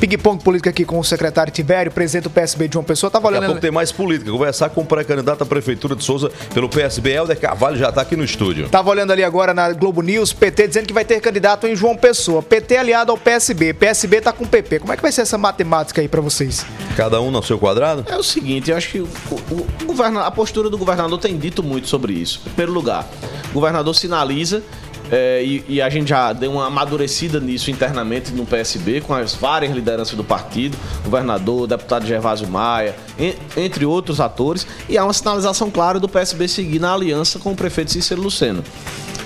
[0.06, 3.10] Ping-pong político aqui com o secretário Tibério, presidente do PSB de João Pessoa.
[3.10, 3.48] Tava Daqui a olhando.
[3.52, 4.30] pouco tem mais política.
[4.30, 8.14] Conversar com o pré-candidato à Prefeitura de Souza pelo PSB, Helder Carvalho, já está aqui
[8.14, 8.68] no estúdio.
[8.68, 11.96] Tava olhando ali agora na Globo News, PT dizendo que vai ter candidato em João
[11.96, 12.42] Pessoa.
[12.42, 13.72] PT aliado ao PSB.
[13.72, 14.80] PSB tá com PP.
[14.80, 16.66] Como é que vai ser essa matemática aí pra vocês?
[16.98, 18.04] Cada um no seu quadrado?
[18.06, 19.08] É o seguinte, eu acho que o,
[19.50, 22.40] o- o a postura do governador tem dito muito sobre isso.
[22.46, 23.08] Em primeiro lugar,
[23.50, 24.62] o governador sinaliza.
[25.10, 29.34] É, e, e a gente já deu uma amadurecida nisso internamente no PSB, com as
[29.34, 35.12] várias lideranças do partido, governador, deputado Gervásio Maia, en- entre outros atores, e há uma
[35.12, 38.62] sinalização clara do PSB seguir na aliança com o prefeito Cícero Luceno.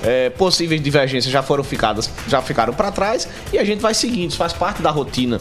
[0.03, 4.33] É, possíveis divergências já foram ficadas, já ficaram para trás e a gente vai seguindo,
[4.37, 5.41] faz parte da rotina,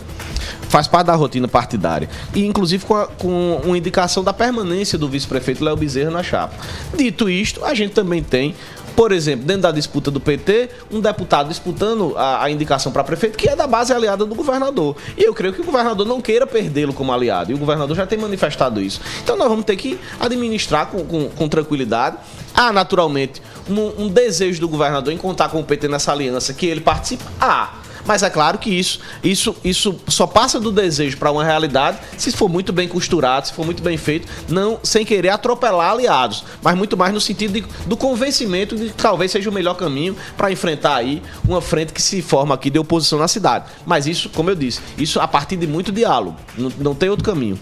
[0.70, 2.10] faz parte da rotina partidária.
[2.34, 6.56] E inclusive com, a- com uma indicação da permanência do vice-prefeito Léo Bezerra na chapa.
[6.98, 8.56] Dito isto, a gente também tem
[8.98, 13.38] por exemplo, dentro da disputa do PT, um deputado disputando a, a indicação para prefeito
[13.38, 14.96] que é da base aliada do governador.
[15.16, 17.52] E eu creio que o governador não queira perdê-lo como aliado.
[17.52, 19.00] E o governador já tem manifestado isso.
[19.24, 22.18] Então nós vamos ter que administrar com, com- com tranquilidade.
[22.56, 23.40] Há, naturalmente,
[23.70, 27.24] um, um desejo do governador em contar com o PT nessa aliança que ele participa.
[27.40, 27.74] Há.
[28.08, 32.32] Mas é claro que isso, isso, isso só passa do desejo para uma realidade se
[32.32, 36.76] for muito bem costurado, se for muito bem feito, não sem querer atropelar aliados, mas
[36.76, 40.52] muito mais no sentido de- do convencimento de que talvez seja o melhor caminho para
[40.52, 43.66] enfrentar aí uma frente que se forma aqui de oposição na cidade.
[43.86, 47.26] Mas isso, como eu disse, isso a partir de muito diálogo, não, não tem outro
[47.26, 47.60] caminho.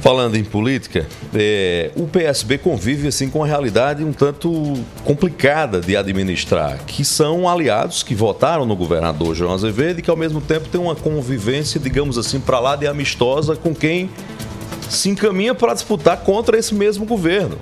[0.00, 4.74] Falando em política, é, o PSB convive assim com uma realidade um tanto
[5.04, 10.16] complicada de administrar, que são aliados que votaram no governador João Azevedo e que ao
[10.16, 14.08] mesmo tempo tem uma convivência, digamos assim, para lá de amistosa com quem
[14.88, 17.58] se encaminha para disputar contra esse mesmo governo.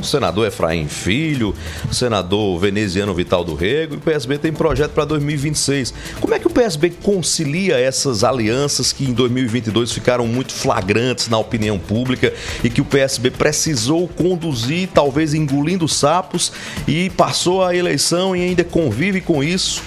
[0.00, 1.54] O senador Efraim Filho,
[1.90, 5.92] o senador veneziano Vital do Rego e o PSB tem projeto para 2026.
[6.20, 11.38] Como é que o PSB concilia essas alianças que em 2022 ficaram muito flagrantes na
[11.38, 12.32] opinião pública
[12.62, 16.52] e que o PSB precisou conduzir, talvez engolindo sapos
[16.86, 19.82] e passou a eleição e ainda convive com isso?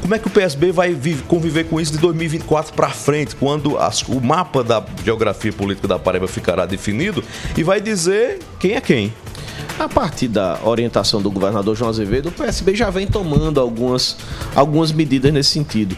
[0.00, 3.78] Como é que o PSB vai vive- conviver com isso de 2024 para frente, quando
[3.78, 7.22] as- o mapa da geografia política da Paraíba ficará definido
[7.56, 9.14] e vai dizer quem é quem?
[9.78, 14.16] A partir da orientação do governador João Azevedo, o PSB já vem tomando algumas,
[14.54, 15.96] algumas medidas nesse sentido.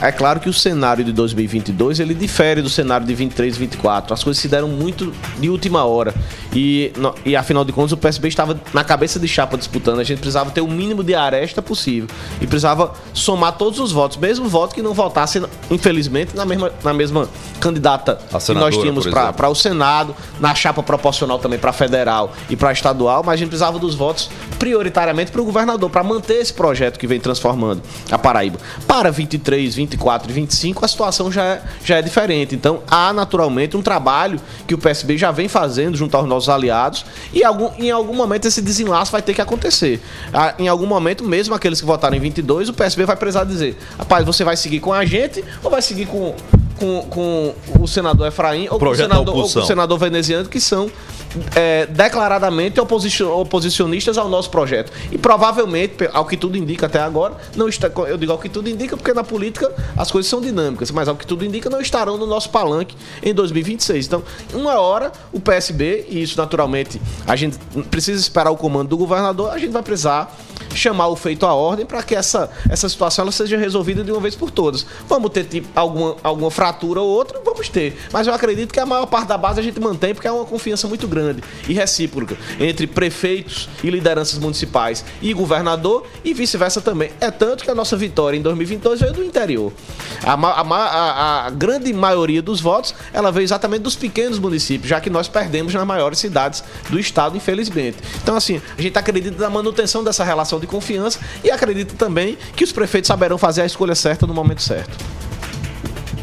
[0.00, 4.12] É claro que o cenário de 2022 ele difere do cenário de 23 e 24.
[4.12, 6.14] As coisas se deram muito de última hora.
[6.52, 6.92] E,
[7.24, 9.98] e afinal de contas, o PSB estava na cabeça de chapa disputando.
[9.98, 12.08] A gente precisava ter o mínimo de aresta possível.
[12.40, 16.92] E precisava somar todos os votos, mesmo voto que não votasse, infelizmente, na mesma, na
[16.92, 22.56] mesma candidata que nós tínhamos para o Senado, na chapa proporcional também para federal e
[22.56, 26.52] para estadual, mas a gente precisava dos votos prioritariamente para o governador, para manter esse
[26.52, 28.58] projeto que vem transformando a Paraíba.
[28.86, 32.54] Para 23, 24 e 25, a situação já é, já é diferente.
[32.54, 37.04] Então, há naturalmente um trabalho que o PSB já vem fazendo junto aos nossos aliados
[37.32, 40.00] e algum, em algum momento esse desenlace vai ter que acontecer.
[40.32, 43.76] Ah, Em algum momento, mesmo aqueles que votaram em 22, o PSB vai precisar dizer:
[43.98, 46.34] rapaz, você vai seguir com a gente ou vai seguir com.
[46.76, 50.60] Com, com o senador Efraim ou com o senador, ou com o senador veneziano, que
[50.60, 50.90] são
[51.54, 54.92] é, declaradamente oposicion- oposicionistas ao nosso projeto.
[55.10, 58.68] E provavelmente, ao que tudo indica até agora, não está, eu digo ao que tudo
[58.68, 62.16] indica, porque na política as coisas são dinâmicas, mas ao que tudo indica, não estarão
[62.16, 64.06] no nosso palanque em 2026.
[64.06, 64.22] Então,
[64.52, 67.58] uma hora, o PSB, e isso naturalmente a gente
[67.90, 70.34] precisa esperar o comando do governador, a gente vai precisar
[70.74, 74.20] chamar o feito à ordem para que essa, essa situação ela seja resolvida de uma
[74.20, 74.86] vez por todas.
[75.08, 77.96] Vamos ter tipo, alguma, alguma fratura ou outra, vamos ter.
[78.12, 80.44] Mas eu acredito que a maior parte da base a gente mantém porque é uma
[80.44, 81.25] confiança muito grande
[81.68, 87.10] e recíproca entre prefeitos e lideranças municipais e governador e vice-versa também.
[87.20, 89.72] É tanto que a nossa vitória em 2022 veio do interior.
[90.24, 95.00] A, a a- a grande maioria dos votos ela veio exatamente dos pequenos municípios, já
[95.00, 97.98] que nós perdemos nas maiores cidades do estado, infelizmente.
[98.22, 102.64] Então, assim, a gente acredita na manutenção dessa relação de confiança e acredita também que
[102.64, 104.96] os prefeitos saberão fazer a escolha certa no momento certo.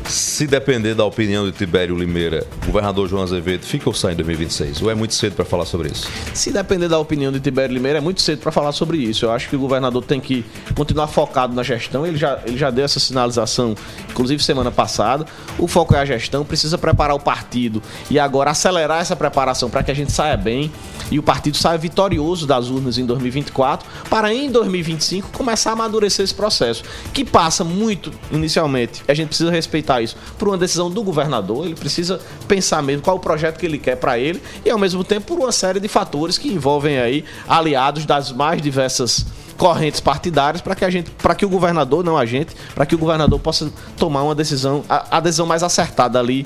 [0.08, 4.16] Se depender da opinião de Tibério Limeira, o governador João Azevedo fica ou sai em
[4.16, 4.82] 2026?
[4.82, 6.08] Ou é muito cedo para falar sobre isso?
[6.34, 9.26] Se depender da opinião de Tibério Limeira, é muito cedo para falar sobre isso.
[9.26, 10.46] Eu acho que o governador tem que
[10.76, 12.06] continuar focado na gestão.
[12.06, 13.76] Ele já, ele já deu essa sinalização,
[14.10, 15.26] inclusive semana passada.
[15.58, 19.84] O foco é a gestão, precisa preparar o partido e agora acelerar essa preparação para
[19.84, 20.72] que a gente saia bem
[21.12, 26.24] e o partido saia vitorioso das urnas em 2024, para em 2025 começar a amadurecer
[26.24, 26.84] esse processo,
[27.14, 29.04] que passa muito inicialmente.
[29.08, 31.66] A gente precisa respeitar isso por uma decisão do governador.
[31.66, 35.04] Ele precisa pensar mesmo qual o projeto que ele quer para ele e ao mesmo
[35.04, 39.26] tempo por uma série de fatores que envolvem aí aliados das mais diversas
[39.58, 42.96] correntes partidárias para que a gente, para que o governador, não a gente, para que
[42.96, 46.46] o governador possa tomar uma decisão, a, a decisão mais acertada ali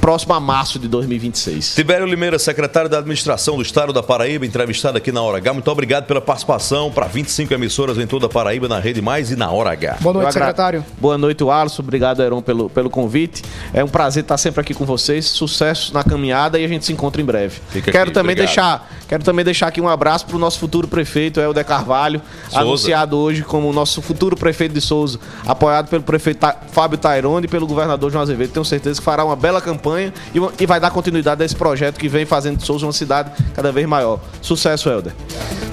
[0.00, 1.74] próximo a março de 2026.
[1.74, 5.52] Tibério Limeira, secretário da Administração do Estado da Paraíba, entrevistado aqui na Hora H.
[5.52, 9.36] Muito obrigado pela participação para 25 emissoras em toda a Paraíba, na Rede Mais e
[9.36, 9.98] na Hora H.
[10.00, 10.84] Boa noite, agra- secretário.
[10.98, 11.82] Boa noite, Alisson.
[11.82, 13.42] Obrigado, Heron, pelo, pelo convite.
[13.74, 15.26] É um prazer estar sempre aqui com vocês.
[15.26, 17.60] Sucesso na caminhada e a gente se encontra em breve.
[17.68, 18.46] Fica quero aqui, também obrigado.
[18.46, 22.60] deixar, quero também deixar aqui um abraço para o nosso futuro prefeito, Helder Carvalho, Souza.
[22.60, 27.48] anunciado hoje como o nosso futuro prefeito de Souza, apoiado pelo prefeito Fábio Tairone e
[27.48, 28.50] pelo governador João Azevedo.
[28.52, 31.98] Tenho certeza que fará uma bela campanha e, e vai dar continuidade a esse projeto
[31.98, 34.18] que vem fazendo de Souza uma cidade cada vez maior.
[34.40, 35.12] Sucesso, Helder.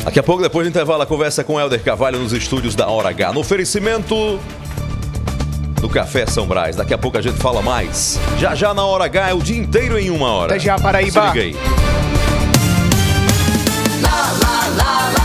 [0.03, 3.09] Daqui a pouco, depois do intervalo, a conversa com Helder Carvalho nos estúdios da Hora
[3.09, 3.33] H.
[3.33, 4.39] No oferecimento
[5.81, 6.75] do Café São Brás.
[6.75, 8.19] Daqui a pouco a gente fala mais.
[8.39, 10.53] Já já na Hora H é o dia inteiro em uma hora.
[10.53, 11.31] Até já, Paraíba.
[11.31, 11.55] Se liga aí.
[14.01, 15.16] Lá, lá, lá.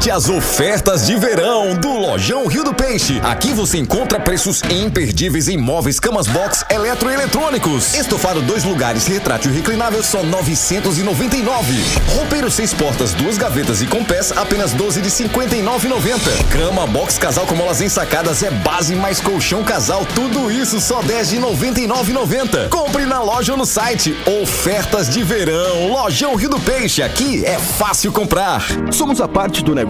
[0.00, 3.20] Aproveite as ofertas de verão do Lojão Rio do Peixe.
[3.22, 7.94] Aqui você encontra preços imperdíveis em móveis, camas box, eletroeletrônicos.
[7.94, 11.84] Estofado dois lugares, retrátil reclinável só 999.
[12.16, 16.48] Roupeiro seis portas, duas gavetas e com pés apenas 12 de 59,90.
[16.50, 21.28] Cama box casal com molas ensacadas é base mais colchão casal, tudo isso só 10
[21.28, 22.70] de 99,90.
[22.70, 24.16] Compre na loja ou no site.
[24.42, 27.02] Ofertas de verão, Lojão Rio do Peixe.
[27.02, 28.64] Aqui é fácil comprar.
[28.90, 29.89] Somos a parte do negócio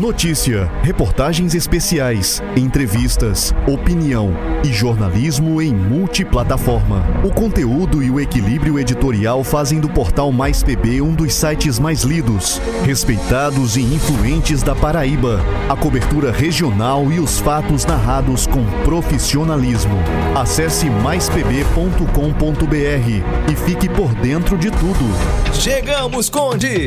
[0.00, 4.32] Notícia, reportagens especiais, entrevistas, opinião
[4.64, 7.04] e jornalismo em multiplataforma.
[7.22, 12.02] O conteúdo e o equilíbrio editorial fazem do portal Mais PB um dos sites mais
[12.02, 15.38] lidos, respeitados e influentes da Paraíba.
[15.68, 19.98] A cobertura regional e os fatos narrados com profissionalismo.
[20.34, 25.04] Acesse maispb.com.br e fique por dentro de tudo.
[25.52, 26.86] Chegamos, Conde!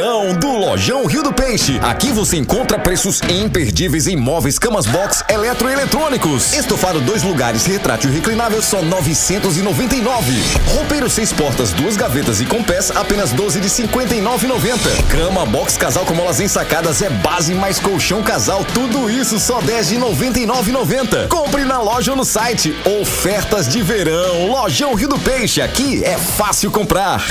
[0.01, 1.79] verão do Lojão Rio do Peixe.
[1.83, 6.53] Aqui você encontra preços imperdíveis em móveis, camas box, eletroeletrônicos.
[6.53, 10.41] Estofado dois lugares, retrátil reclinável, só 999.
[10.73, 14.79] Roupeiro seis portas, duas gavetas e com pés, apenas 12 de 59,90.
[15.07, 19.89] Cama box casal com molas ensacadas é base mais colchão casal, tudo isso só 10
[19.89, 21.27] de 99,90.
[21.27, 22.75] Compre na loja ou no site.
[23.01, 25.61] Ofertas de verão, Lojão Rio do Peixe.
[25.61, 27.23] Aqui é fácil comprar.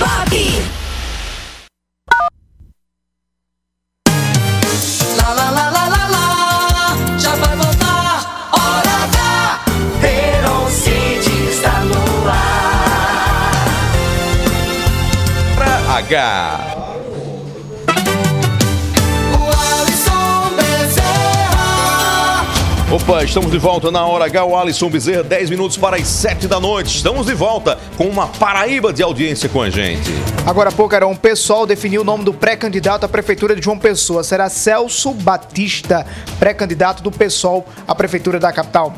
[0.00, 0.24] Lá,
[16.10, 16.69] Pra
[22.92, 26.48] Opa, estamos de volta na hora H, o Alisson Bezerra, 10 minutos para as 7
[26.48, 26.96] da noite.
[26.96, 30.10] Estamos de volta com uma Paraíba de audiência com a gente.
[30.44, 33.78] Agora há pouco, era um pessoal definiu o nome do pré-candidato à prefeitura de João
[33.78, 34.24] Pessoa.
[34.24, 36.04] Será Celso Batista,
[36.40, 38.92] pré-candidato do PSOL à prefeitura da capital.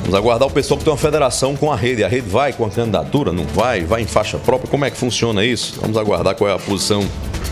[0.00, 2.02] Vamos aguardar o pessoal que tem uma federação com a rede.
[2.02, 3.84] A rede vai com a candidatura, não vai?
[3.84, 4.70] Vai em faixa própria?
[4.70, 5.78] Como é que funciona isso?
[5.82, 7.06] Vamos aguardar qual é a posição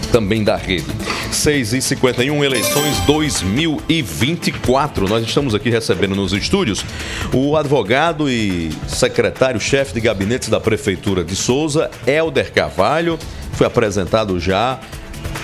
[0.06, 0.86] também da rede.
[1.30, 5.08] 6 e 51 eleições 2024.
[5.08, 6.84] Nós estamos aqui recebendo nos estúdios
[7.32, 13.18] o advogado e secretário-chefe de gabinetes da Prefeitura de Souza, Helder Carvalho.
[13.52, 14.80] Foi apresentado já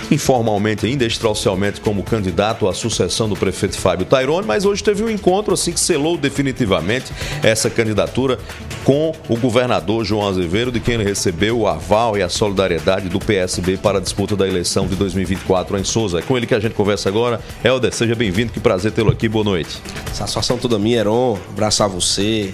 [0.09, 5.09] informalmente ainda, extraoficialmente, como candidato à sucessão do prefeito Fábio Tairone, mas hoje teve um
[5.09, 7.11] encontro assim que selou definitivamente
[7.43, 8.37] essa candidatura
[8.83, 13.19] com o governador João Azevedo, de quem ele recebeu o aval e a solidariedade do
[13.19, 16.19] PSB para a disputa da eleição de 2024 em Souza.
[16.19, 17.39] É com ele que a gente conversa agora.
[17.63, 19.81] Helder, seja bem-vindo, que prazer tê-lo aqui, boa noite.
[20.13, 21.37] Satisfação toda minha, Heron.
[21.51, 22.53] Abraçar você,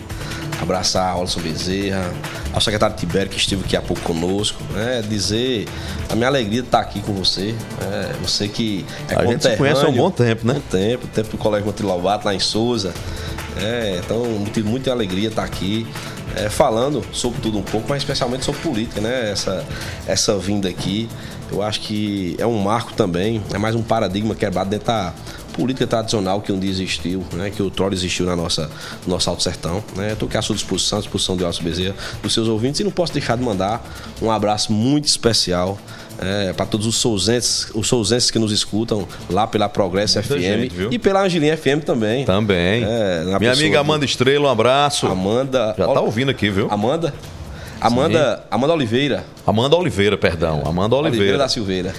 [0.62, 2.14] abraçar a Olson Bezerra,
[2.54, 4.62] ao secretário Tibério que esteve aqui há pouco conosco.
[4.74, 5.04] Né?
[5.08, 5.68] Dizer
[6.10, 7.56] a minha alegria de estar aqui com você.
[7.82, 8.16] né?
[8.22, 10.54] Você que é A gente se conhece há um bom tempo, né?
[10.56, 12.94] Bom tempo, tempo do Colégio Monte Lobato lá em Souza.
[13.60, 15.88] É, então, motivo muita alegria estar aqui.
[16.38, 19.32] é, falando sobre tudo um pouco, mas especialmente sobre política, né?
[19.32, 19.66] Essa,
[20.06, 21.10] essa vinda aqui,
[21.52, 25.14] eu acho que é um marco também, é mais um paradigma quebrado dentro da
[25.58, 27.50] política tradicional que um dia existiu, né?
[27.50, 28.70] Que outrora existiu na nossa,
[29.06, 30.14] no nosso Alto Sertão, né?
[30.14, 32.92] Estou aqui à sua disposição, à disposição de Alcio Bezerra, dos seus ouvintes, e não
[32.92, 33.84] posso deixar de mandar
[34.22, 35.78] um abraço muito especial
[36.56, 40.88] para todos os souzenses, os souzenses que nos escutam lá pela Progresso Muita FM gente,
[40.90, 42.26] e pela Angelinha FM também.
[42.26, 42.84] Também.
[42.84, 45.06] É, Minha amiga do- Amanda Estrela, um abraço.
[45.06, 45.76] Amanda.
[45.78, 46.68] Já tá ouvindo aqui, viu?
[46.72, 47.14] Amanda?
[47.80, 49.24] Amanda, Amanda Oliveira.
[49.46, 50.64] Amanda Oliveira, perdão.
[50.66, 51.18] Amanda Oliveira.
[51.18, 51.94] Oliveira da Silveira.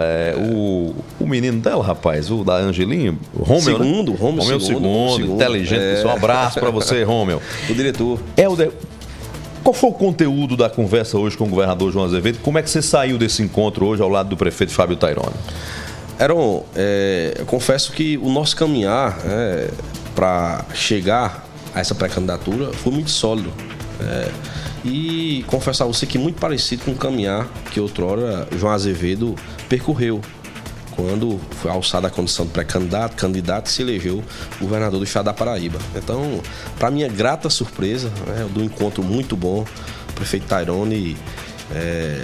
[0.00, 4.18] É, o, o menino dela, rapaz, o da Angelinha, o Romeu, Segundo, né?
[4.18, 5.34] Romeu Romeu segundo, segundo, segundo.
[5.34, 5.80] inteligente.
[5.80, 5.94] É.
[5.96, 6.14] pessoal.
[6.14, 7.40] Um abraço pra você, Romeu.
[7.68, 8.18] O diretor.
[8.36, 8.72] Helder,
[9.62, 12.38] qual foi o conteúdo da conversa hoje com o governador João Azevedo?
[12.42, 15.34] Como é que você saiu desse encontro hoje ao lado do prefeito Fábio Tairone?
[16.18, 19.18] Aaron, é, eu confesso que o nosso caminhar
[20.14, 23.52] para chegar a essa pré-candidatura foi muito sólido.
[24.00, 24.30] É,
[24.84, 29.34] e confesso a você que muito parecido com o caminhar que outrora João Azevedo
[29.68, 30.20] percorreu
[30.96, 34.22] quando foi alçada a condição de pré-candidato, candidato e se elegeu
[34.60, 35.78] governador do estado da Paraíba.
[35.94, 36.40] Então,
[36.78, 39.64] para minha grata surpresa, né, do encontro muito bom,
[40.10, 41.16] o prefeito Tairone,
[41.72, 42.20] é,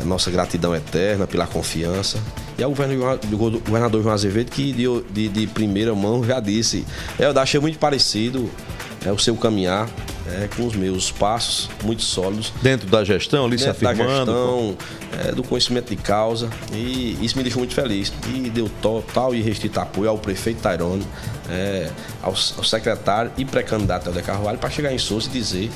[0.00, 2.18] a nossa gratidão eterna pela confiança.
[2.56, 6.84] E ao o governador João Azevedo, que de, de- de primeira mão já disse:
[7.18, 8.48] é, eu achei muito parecido
[9.04, 9.88] é, o seu caminhar
[10.26, 12.52] é, com os meus passos, muito sólidos.
[12.62, 14.32] Dentro da gestão, ali se Dentro da afirmando.
[14.32, 14.76] gestão,
[15.28, 19.42] é, do conhecimento de causa e isso me deixou muito feliz e deu total e
[19.42, 21.06] restrito apoio ao prefeito Tairone,
[21.50, 21.90] é,
[22.22, 25.70] ao, ao secretário e pré-candidato Helder Carvalho para chegar em Souza e dizer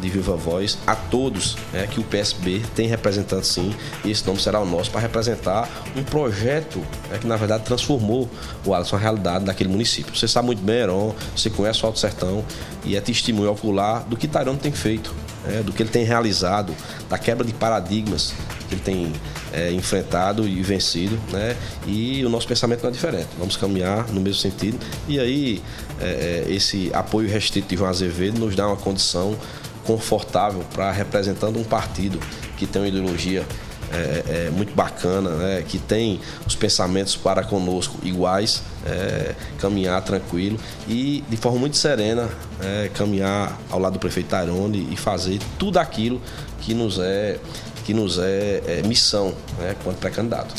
[0.00, 3.74] de viva voz a todos é, que o PSB tem representante sim
[4.04, 6.82] e esse nome será o nosso para representar um projeto
[7.12, 8.28] é, que na verdade transformou
[8.64, 10.14] o Alisson a realidade daquele município.
[10.14, 12.44] Você sabe muito bem, Heron, você conhece o Alto Sertão
[12.84, 15.14] e é testemunho ocular do que Tairone tem feito
[15.46, 16.74] é, do que ele tem realizado,
[17.08, 18.32] da quebra de paradigmas
[18.68, 19.12] que ele tem
[19.52, 21.56] é, enfrentado e vencido, né?
[21.86, 23.28] E o nosso pensamento não é diferente.
[23.38, 24.78] Vamos caminhar no mesmo sentido.
[25.06, 25.62] E aí,
[26.00, 29.36] é, é, esse apoio restrito de João Azevedo nos dá uma condição
[29.84, 32.18] confortável para representando um partido
[32.56, 33.46] que tem uma ideologia
[33.92, 35.64] é, é, muito bacana, né?
[35.66, 40.58] que tem os pensamentos para conosco iguais, é, caminhar tranquilo
[40.88, 42.28] e de forma muito serena
[42.60, 46.20] é, caminhar ao lado do prefeito Tairone e fazer tudo aquilo
[46.60, 47.38] que nos é,
[47.84, 49.76] que nos é, é, missão né?
[49.84, 50.54] quanto pré-candidato.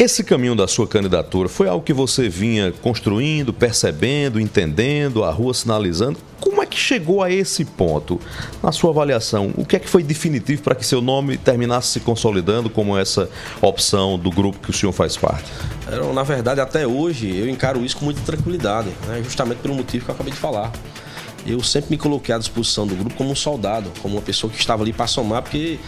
[0.00, 5.52] Esse caminho da sua candidatura foi algo que você vinha construindo, percebendo, entendendo, a rua
[5.52, 6.18] sinalizando.
[6.40, 8.18] Como é que chegou a esse ponto?
[8.62, 12.00] Na sua avaliação, o que é que foi definitivo para que seu nome terminasse se
[12.00, 13.28] consolidando como essa
[13.60, 15.52] opção do grupo que o senhor faz parte?
[16.14, 19.20] Na verdade, até hoje, eu encaro isso com muita tranquilidade, né?
[19.22, 20.72] justamente pelo motivo que eu acabei de falar.
[21.46, 24.58] Eu sempre me coloquei à disposição do grupo como um soldado, como uma pessoa que
[24.58, 25.78] estava ali para somar, porque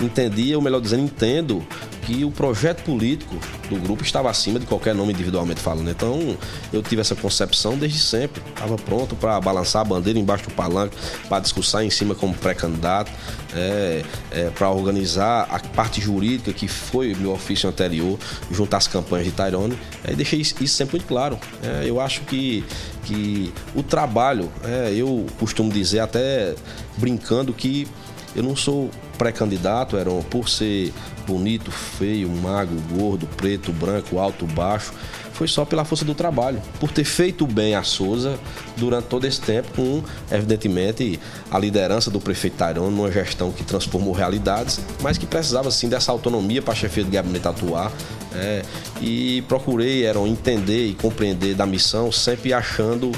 [0.00, 1.66] entendia, ou melhor dizendo, entendo
[2.02, 3.36] que o projeto político
[3.68, 5.90] do grupo estava acima de qualquer nome individualmente falando.
[5.90, 6.36] Então,
[6.72, 8.42] eu tive essa concepção desde sempre.
[8.48, 10.96] Estava pronto para balançar a bandeira embaixo do palanque,
[11.28, 13.12] para discursar em cima como pré-candidato,
[13.54, 18.18] é, é, para organizar a parte jurídica, que foi meu ofício anterior,
[18.50, 19.78] junto às campanhas de Tyrone.
[20.04, 21.38] É, deixei isso isso sempre muito claro.
[21.62, 22.64] É, eu acho que,
[23.04, 26.54] que o trabalho, é, eu costumo dizer até
[26.96, 27.86] brincando que
[28.34, 30.92] eu não sou pré-candidato, Heron, por ser
[31.26, 34.92] bonito, feio, magro, gordo, preto, branco, alto, baixo.
[35.32, 36.60] Foi só pela força do trabalho.
[36.80, 38.38] Por ter feito bem a Souza
[38.76, 40.02] durante todo esse tempo, com,
[40.32, 46.10] evidentemente, a liderança do prefeito numa gestão que transformou realidades, mas que precisava, sim, dessa
[46.10, 47.92] autonomia para a chefia de gabinete atuar.
[48.34, 48.62] é,
[49.00, 53.12] e procurei, Heron, entender e compreender da missão, sempre achando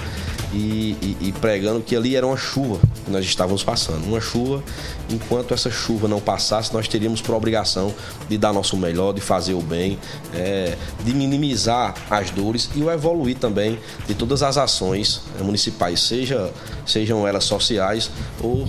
[0.53, 4.05] e, e- e pregando que ali era uma chuva que nós estávamos passando.
[4.07, 4.63] Uma chuva,
[5.09, 7.95] enquanto essa chuva não passasse, nós teríamos por obrigação
[8.29, 9.99] de dar nosso melhor, de fazer o bem,
[10.35, 10.75] é,
[11.05, 16.51] de minimizar as dores e o evoluir também de todas as ações eh, municipais, seja,
[16.87, 18.11] sejam elas sociais
[18.43, 18.67] ou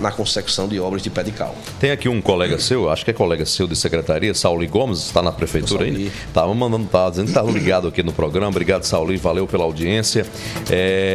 [0.00, 1.54] na consecução de obras de pé de cal.
[1.80, 5.22] Tem aqui um colega seu, acho que é colega seu de secretaria, Sauli Gomes, está
[5.22, 6.10] na prefeitura ainda.
[6.34, 8.48] Tava mandando, tava dizendo que estava ligado aqui no programa.
[8.48, 10.26] Obrigado, Sauli, valeu pela audiência.
[10.70, 11.11] É,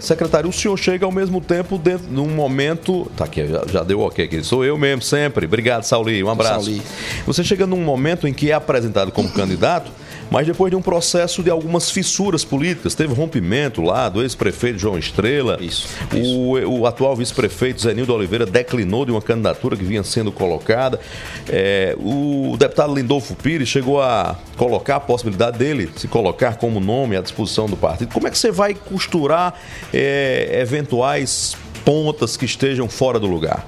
[0.00, 3.10] secretário, o senhor chega ao mesmo tempo dentro num momento.
[3.16, 4.42] Tá aqui, já, já deu ok aqui.
[4.42, 5.46] Sou eu mesmo, sempre.
[5.46, 6.22] Obrigado, Sauli.
[6.22, 6.64] Um abraço.
[6.66, 6.82] Sauli.
[7.26, 9.90] Você chega num momento em que é apresentado como candidato,
[10.30, 14.98] mas depois de um processo de algumas fissuras políticas, teve rompimento lá do ex-prefeito João
[14.98, 15.58] Estrela.
[15.60, 15.88] Isso.
[16.14, 21.00] O, o atual vice-prefeito Zenildo Oliveira declinou de uma candidatura que vinha sendo colocada.
[21.48, 27.16] É, o deputado Lindolfo Pires chegou a colocar a possibilidade dele se colocar como nome
[27.16, 28.12] à disposição do partido.
[28.12, 29.54] Como é que você vai costurar
[29.92, 33.64] é, eventuais pontas que estejam fora do lugar?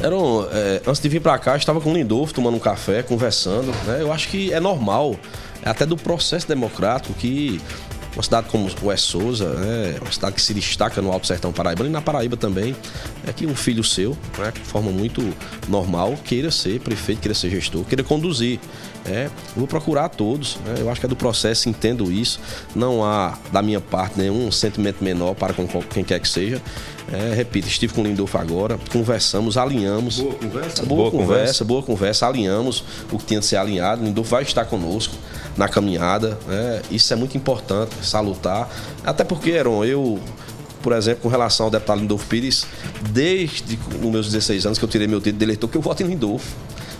[0.00, 3.02] Eram, é, antes de vir pra cá, eu estava com o Lindolfo tomando um café,
[3.02, 3.72] conversando.
[3.84, 3.98] né?
[4.00, 5.16] Eu acho que é normal,
[5.64, 7.60] até do processo democrático, que
[8.14, 8.96] uma cidade como o.
[8.96, 12.74] Souza, né, uma cidade que se destaca no Alto Sertão Paraibano e na Paraíba também,
[13.26, 15.22] é que um filho seu, né, de forma muito
[15.68, 18.58] normal, queira ser prefeito, queira ser gestor, queira conduzir.
[19.06, 20.56] É, vou procurar a todos.
[20.66, 20.74] né?
[20.80, 22.40] Eu acho que é do processo, entendo isso.
[22.74, 26.60] Não há, da minha parte, nenhum sentimento menor para com quem quer que seja.
[27.10, 30.18] É, repito, estive com o Lindolfo agora, conversamos, alinhamos.
[30.18, 30.82] Boa conversa?
[30.82, 31.64] Boa, Boa conversa, conversa.
[31.64, 34.02] boa conversa, alinhamos o que tinha de ser alinhado.
[34.02, 35.14] O Lindolfo vai estar conosco
[35.58, 36.38] na caminhada.
[36.46, 36.80] né?
[36.90, 38.70] Isso é muito importante, salutar.
[39.04, 40.18] Até porque, Heron, eu
[40.82, 42.64] por exemplo, com relação ao deputado Lindolfo Pires,
[43.10, 46.02] desde os meus 16 anos que eu tirei meu título de eleitor, que eu voto
[46.04, 46.56] em Lindolfo.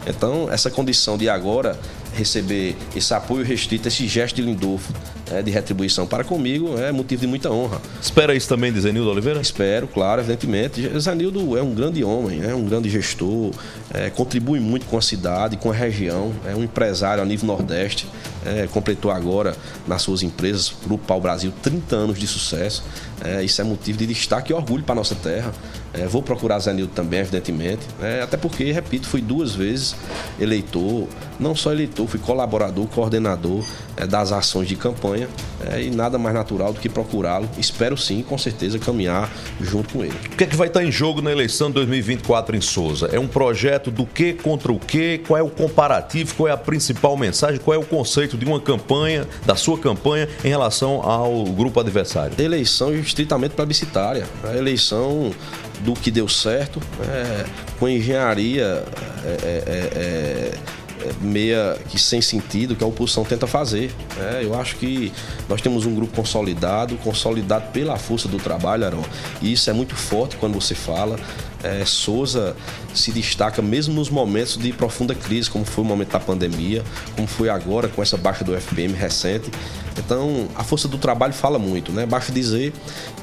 [0.06, 1.78] Então, essa condição de agora
[2.14, 4.92] receber esse apoio restrito, esse gesto de Lindolfo
[5.30, 7.80] é, de retribuição para comigo, é motivo de muita honra.
[8.00, 9.40] Espera isso também de Zenildo Oliveira?
[9.40, 10.98] Espero, claro, evidentemente.
[10.98, 13.52] Zenildo é um grande homem, é um grande gestor,
[13.92, 18.06] é, contribui muito com a cidade, com a região, é um empresário a nível Nordeste,
[18.48, 22.82] é, completou agora nas suas empresas, Grupo Pau Brasil, 30 anos de sucesso.
[23.22, 25.52] É, isso é motivo de destaque e orgulho para nossa terra.
[25.94, 27.86] É, vou procurar Zenildo também, evidentemente.
[28.00, 29.96] É, até porque, repito, fui duas vezes
[30.38, 31.08] eleitor,
[31.38, 33.64] não só eleitor, fui colaborador, coordenador
[33.96, 35.28] é, das ações de campanha.
[35.66, 37.48] é, e nada mais natural do que procurá-lo.
[37.58, 39.30] Espero sim, com certeza, caminhar
[39.60, 40.14] junto com ele.
[40.32, 43.08] O que é que vai estar em jogo na eleição de 2024 em Souza?
[43.12, 45.18] É um projeto do que contra o que?
[45.26, 46.34] Qual é o comparativo?
[46.34, 47.60] Qual é a principal mensagem?
[47.60, 52.34] Qual é o conceito de uma campanha, da sua campanha, em relação ao grupo adversário?
[52.38, 54.26] Eleição estritamente plebiscitária.
[54.44, 55.32] A eleição
[55.80, 57.44] do que deu certo, é,
[57.78, 58.84] com engenharia
[59.24, 60.58] é, é, é,
[61.04, 63.90] é, meia que sem sentido que a oposição tenta fazer.
[64.18, 65.12] É, eu acho que
[65.48, 69.04] nós temos um grupo consolidado, consolidado pela força do trabalho, Aron.
[69.40, 71.18] E isso é muito forte quando você fala.
[71.62, 72.56] É, Souza
[72.94, 76.84] se destaca mesmo nos momentos de profunda crise, como foi o momento da pandemia,
[77.16, 79.50] como foi agora com essa baixa do FPM recente.
[79.98, 82.06] Então, a força do trabalho fala muito, né?
[82.06, 82.72] Basta dizer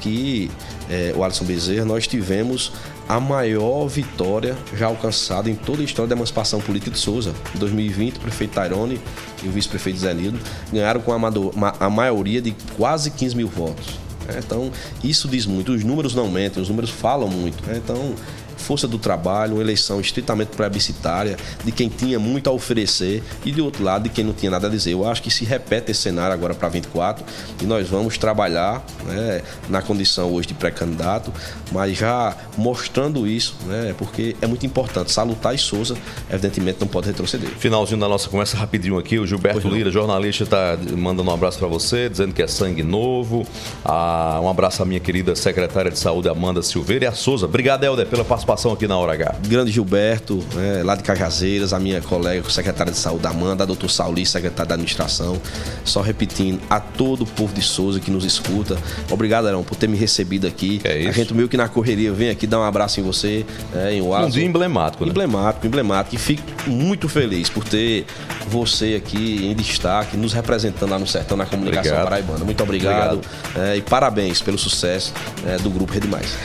[0.00, 0.50] que
[0.90, 2.72] é, o Alisson Bezerra, nós tivemos
[3.08, 7.34] a maior vitória já alcançada em toda a história da emancipação política de Souza.
[7.54, 9.00] Em 2020, o prefeito Tairone
[9.42, 10.38] e o vice-prefeito Zenildo
[10.72, 14.05] ganharam com a, a maioria de quase 15 mil votos.
[14.26, 14.40] Né?
[14.44, 14.70] Então,
[15.02, 15.72] isso diz muito.
[15.72, 17.64] Os números não mentem, os números falam muito.
[17.66, 17.80] né?
[17.82, 18.14] Então,
[18.56, 23.60] força do trabalho, uma eleição estritamente plebiscitária, de quem tinha muito a oferecer e de
[23.60, 24.92] outro lado de quem não tinha nada a dizer.
[24.92, 27.24] Eu acho que se repete esse cenário agora para 24
[27.62, 31.32] e nós vamos trabalhar né, na condição hoje de pré-candidato,
[31.72, 35.12] mas já mostrando isso, né, porque é muito importante.
[35.12, 35.96] Salutar e Souza,
[36.30, 37.48] evidentemente, não pode retroceder.
[37.50, 41.68] Finalzinho da nossa conversa rapidinho aqui, o Gilberto Lira, jornalista, está mandando um abraço para
[41.68, 43.46] você, dizendo que é sangue novo.
[43.84, 47.46] Ah, um abraço à minha querida secretária de saúde, Amanda Silveira, e a Souza.
[47.46, 49.36] Obrigado, Helder, pela participação aqui na Hora H.
[49.48, 53.90] Grande Gilberto, né, lá de Cajazeiras, a minha colega, secretária de saúde, Amanda, a doutor
[53.90, 55.40] Sauli, secretário da administração.
[55.84, 58.76] Só repetindo, a todo o povo de Souza que nos escuta.
[59.10, 60.80] Obrigado, Arão, por ter me recebido aqui.
[60.84, 61.08] É isso.
[61.08, 63.44] A gente meio que na correria vem aqui dar um abraço em você,
[63.74, 64.26] né, em Wazo.
[64.26, 65.10] Um dia emblemático, né?
[65.10, 66.14] Emblemático, emblemático.
[66.14, 68.06] E fico muito feliz por ter
[68.48, 72.04] você aqui em destaque, nos representando lá no sertão, na comunicação Obrigado.
[72.04, 72.44] paraibana.
[72.44, 73.20] Muito obrigado,
[73.56, 75.12] é, e parabéns pelo sucesso
[75.46, 76.36] é, do Grupo Rede Mais.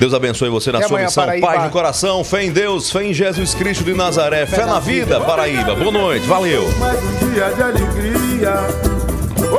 [0.00, 1.24] Deus abençoe você na Até sua amanhã, missão.
[1.26, 1.46] Paraíba.
[1.46, 5.20] Paz no coração, fé em Deus, fé em Jesus Cristo de Nazaré, fé, na vida,
[5.20, 5.74] Paraíba.
[5.74, 6.66] Boa noite, valeu.
[6.78, 8.54] mais um dia de alegria.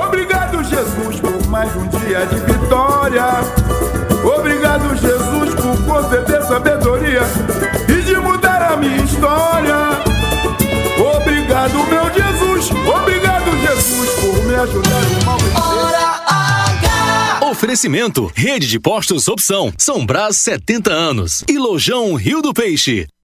[0.03, 3.23] Obrigado, Jesus, por mais um dia de vitória.
[4.35, 7.21] Obrigado, Jesus, por conceder sabedoria
[7.87, 9.75] e de mudar a minha história.
[11.17, 12.71] Obrigado, meu Jesus.
[12.71, 15.90] Obrigado, Jesus, por me ajudar o mal
[17.51, 23.05] Oferecimento: Rede de Postos Opção, São Brás 70 anos e Lojão Rio do Peixe.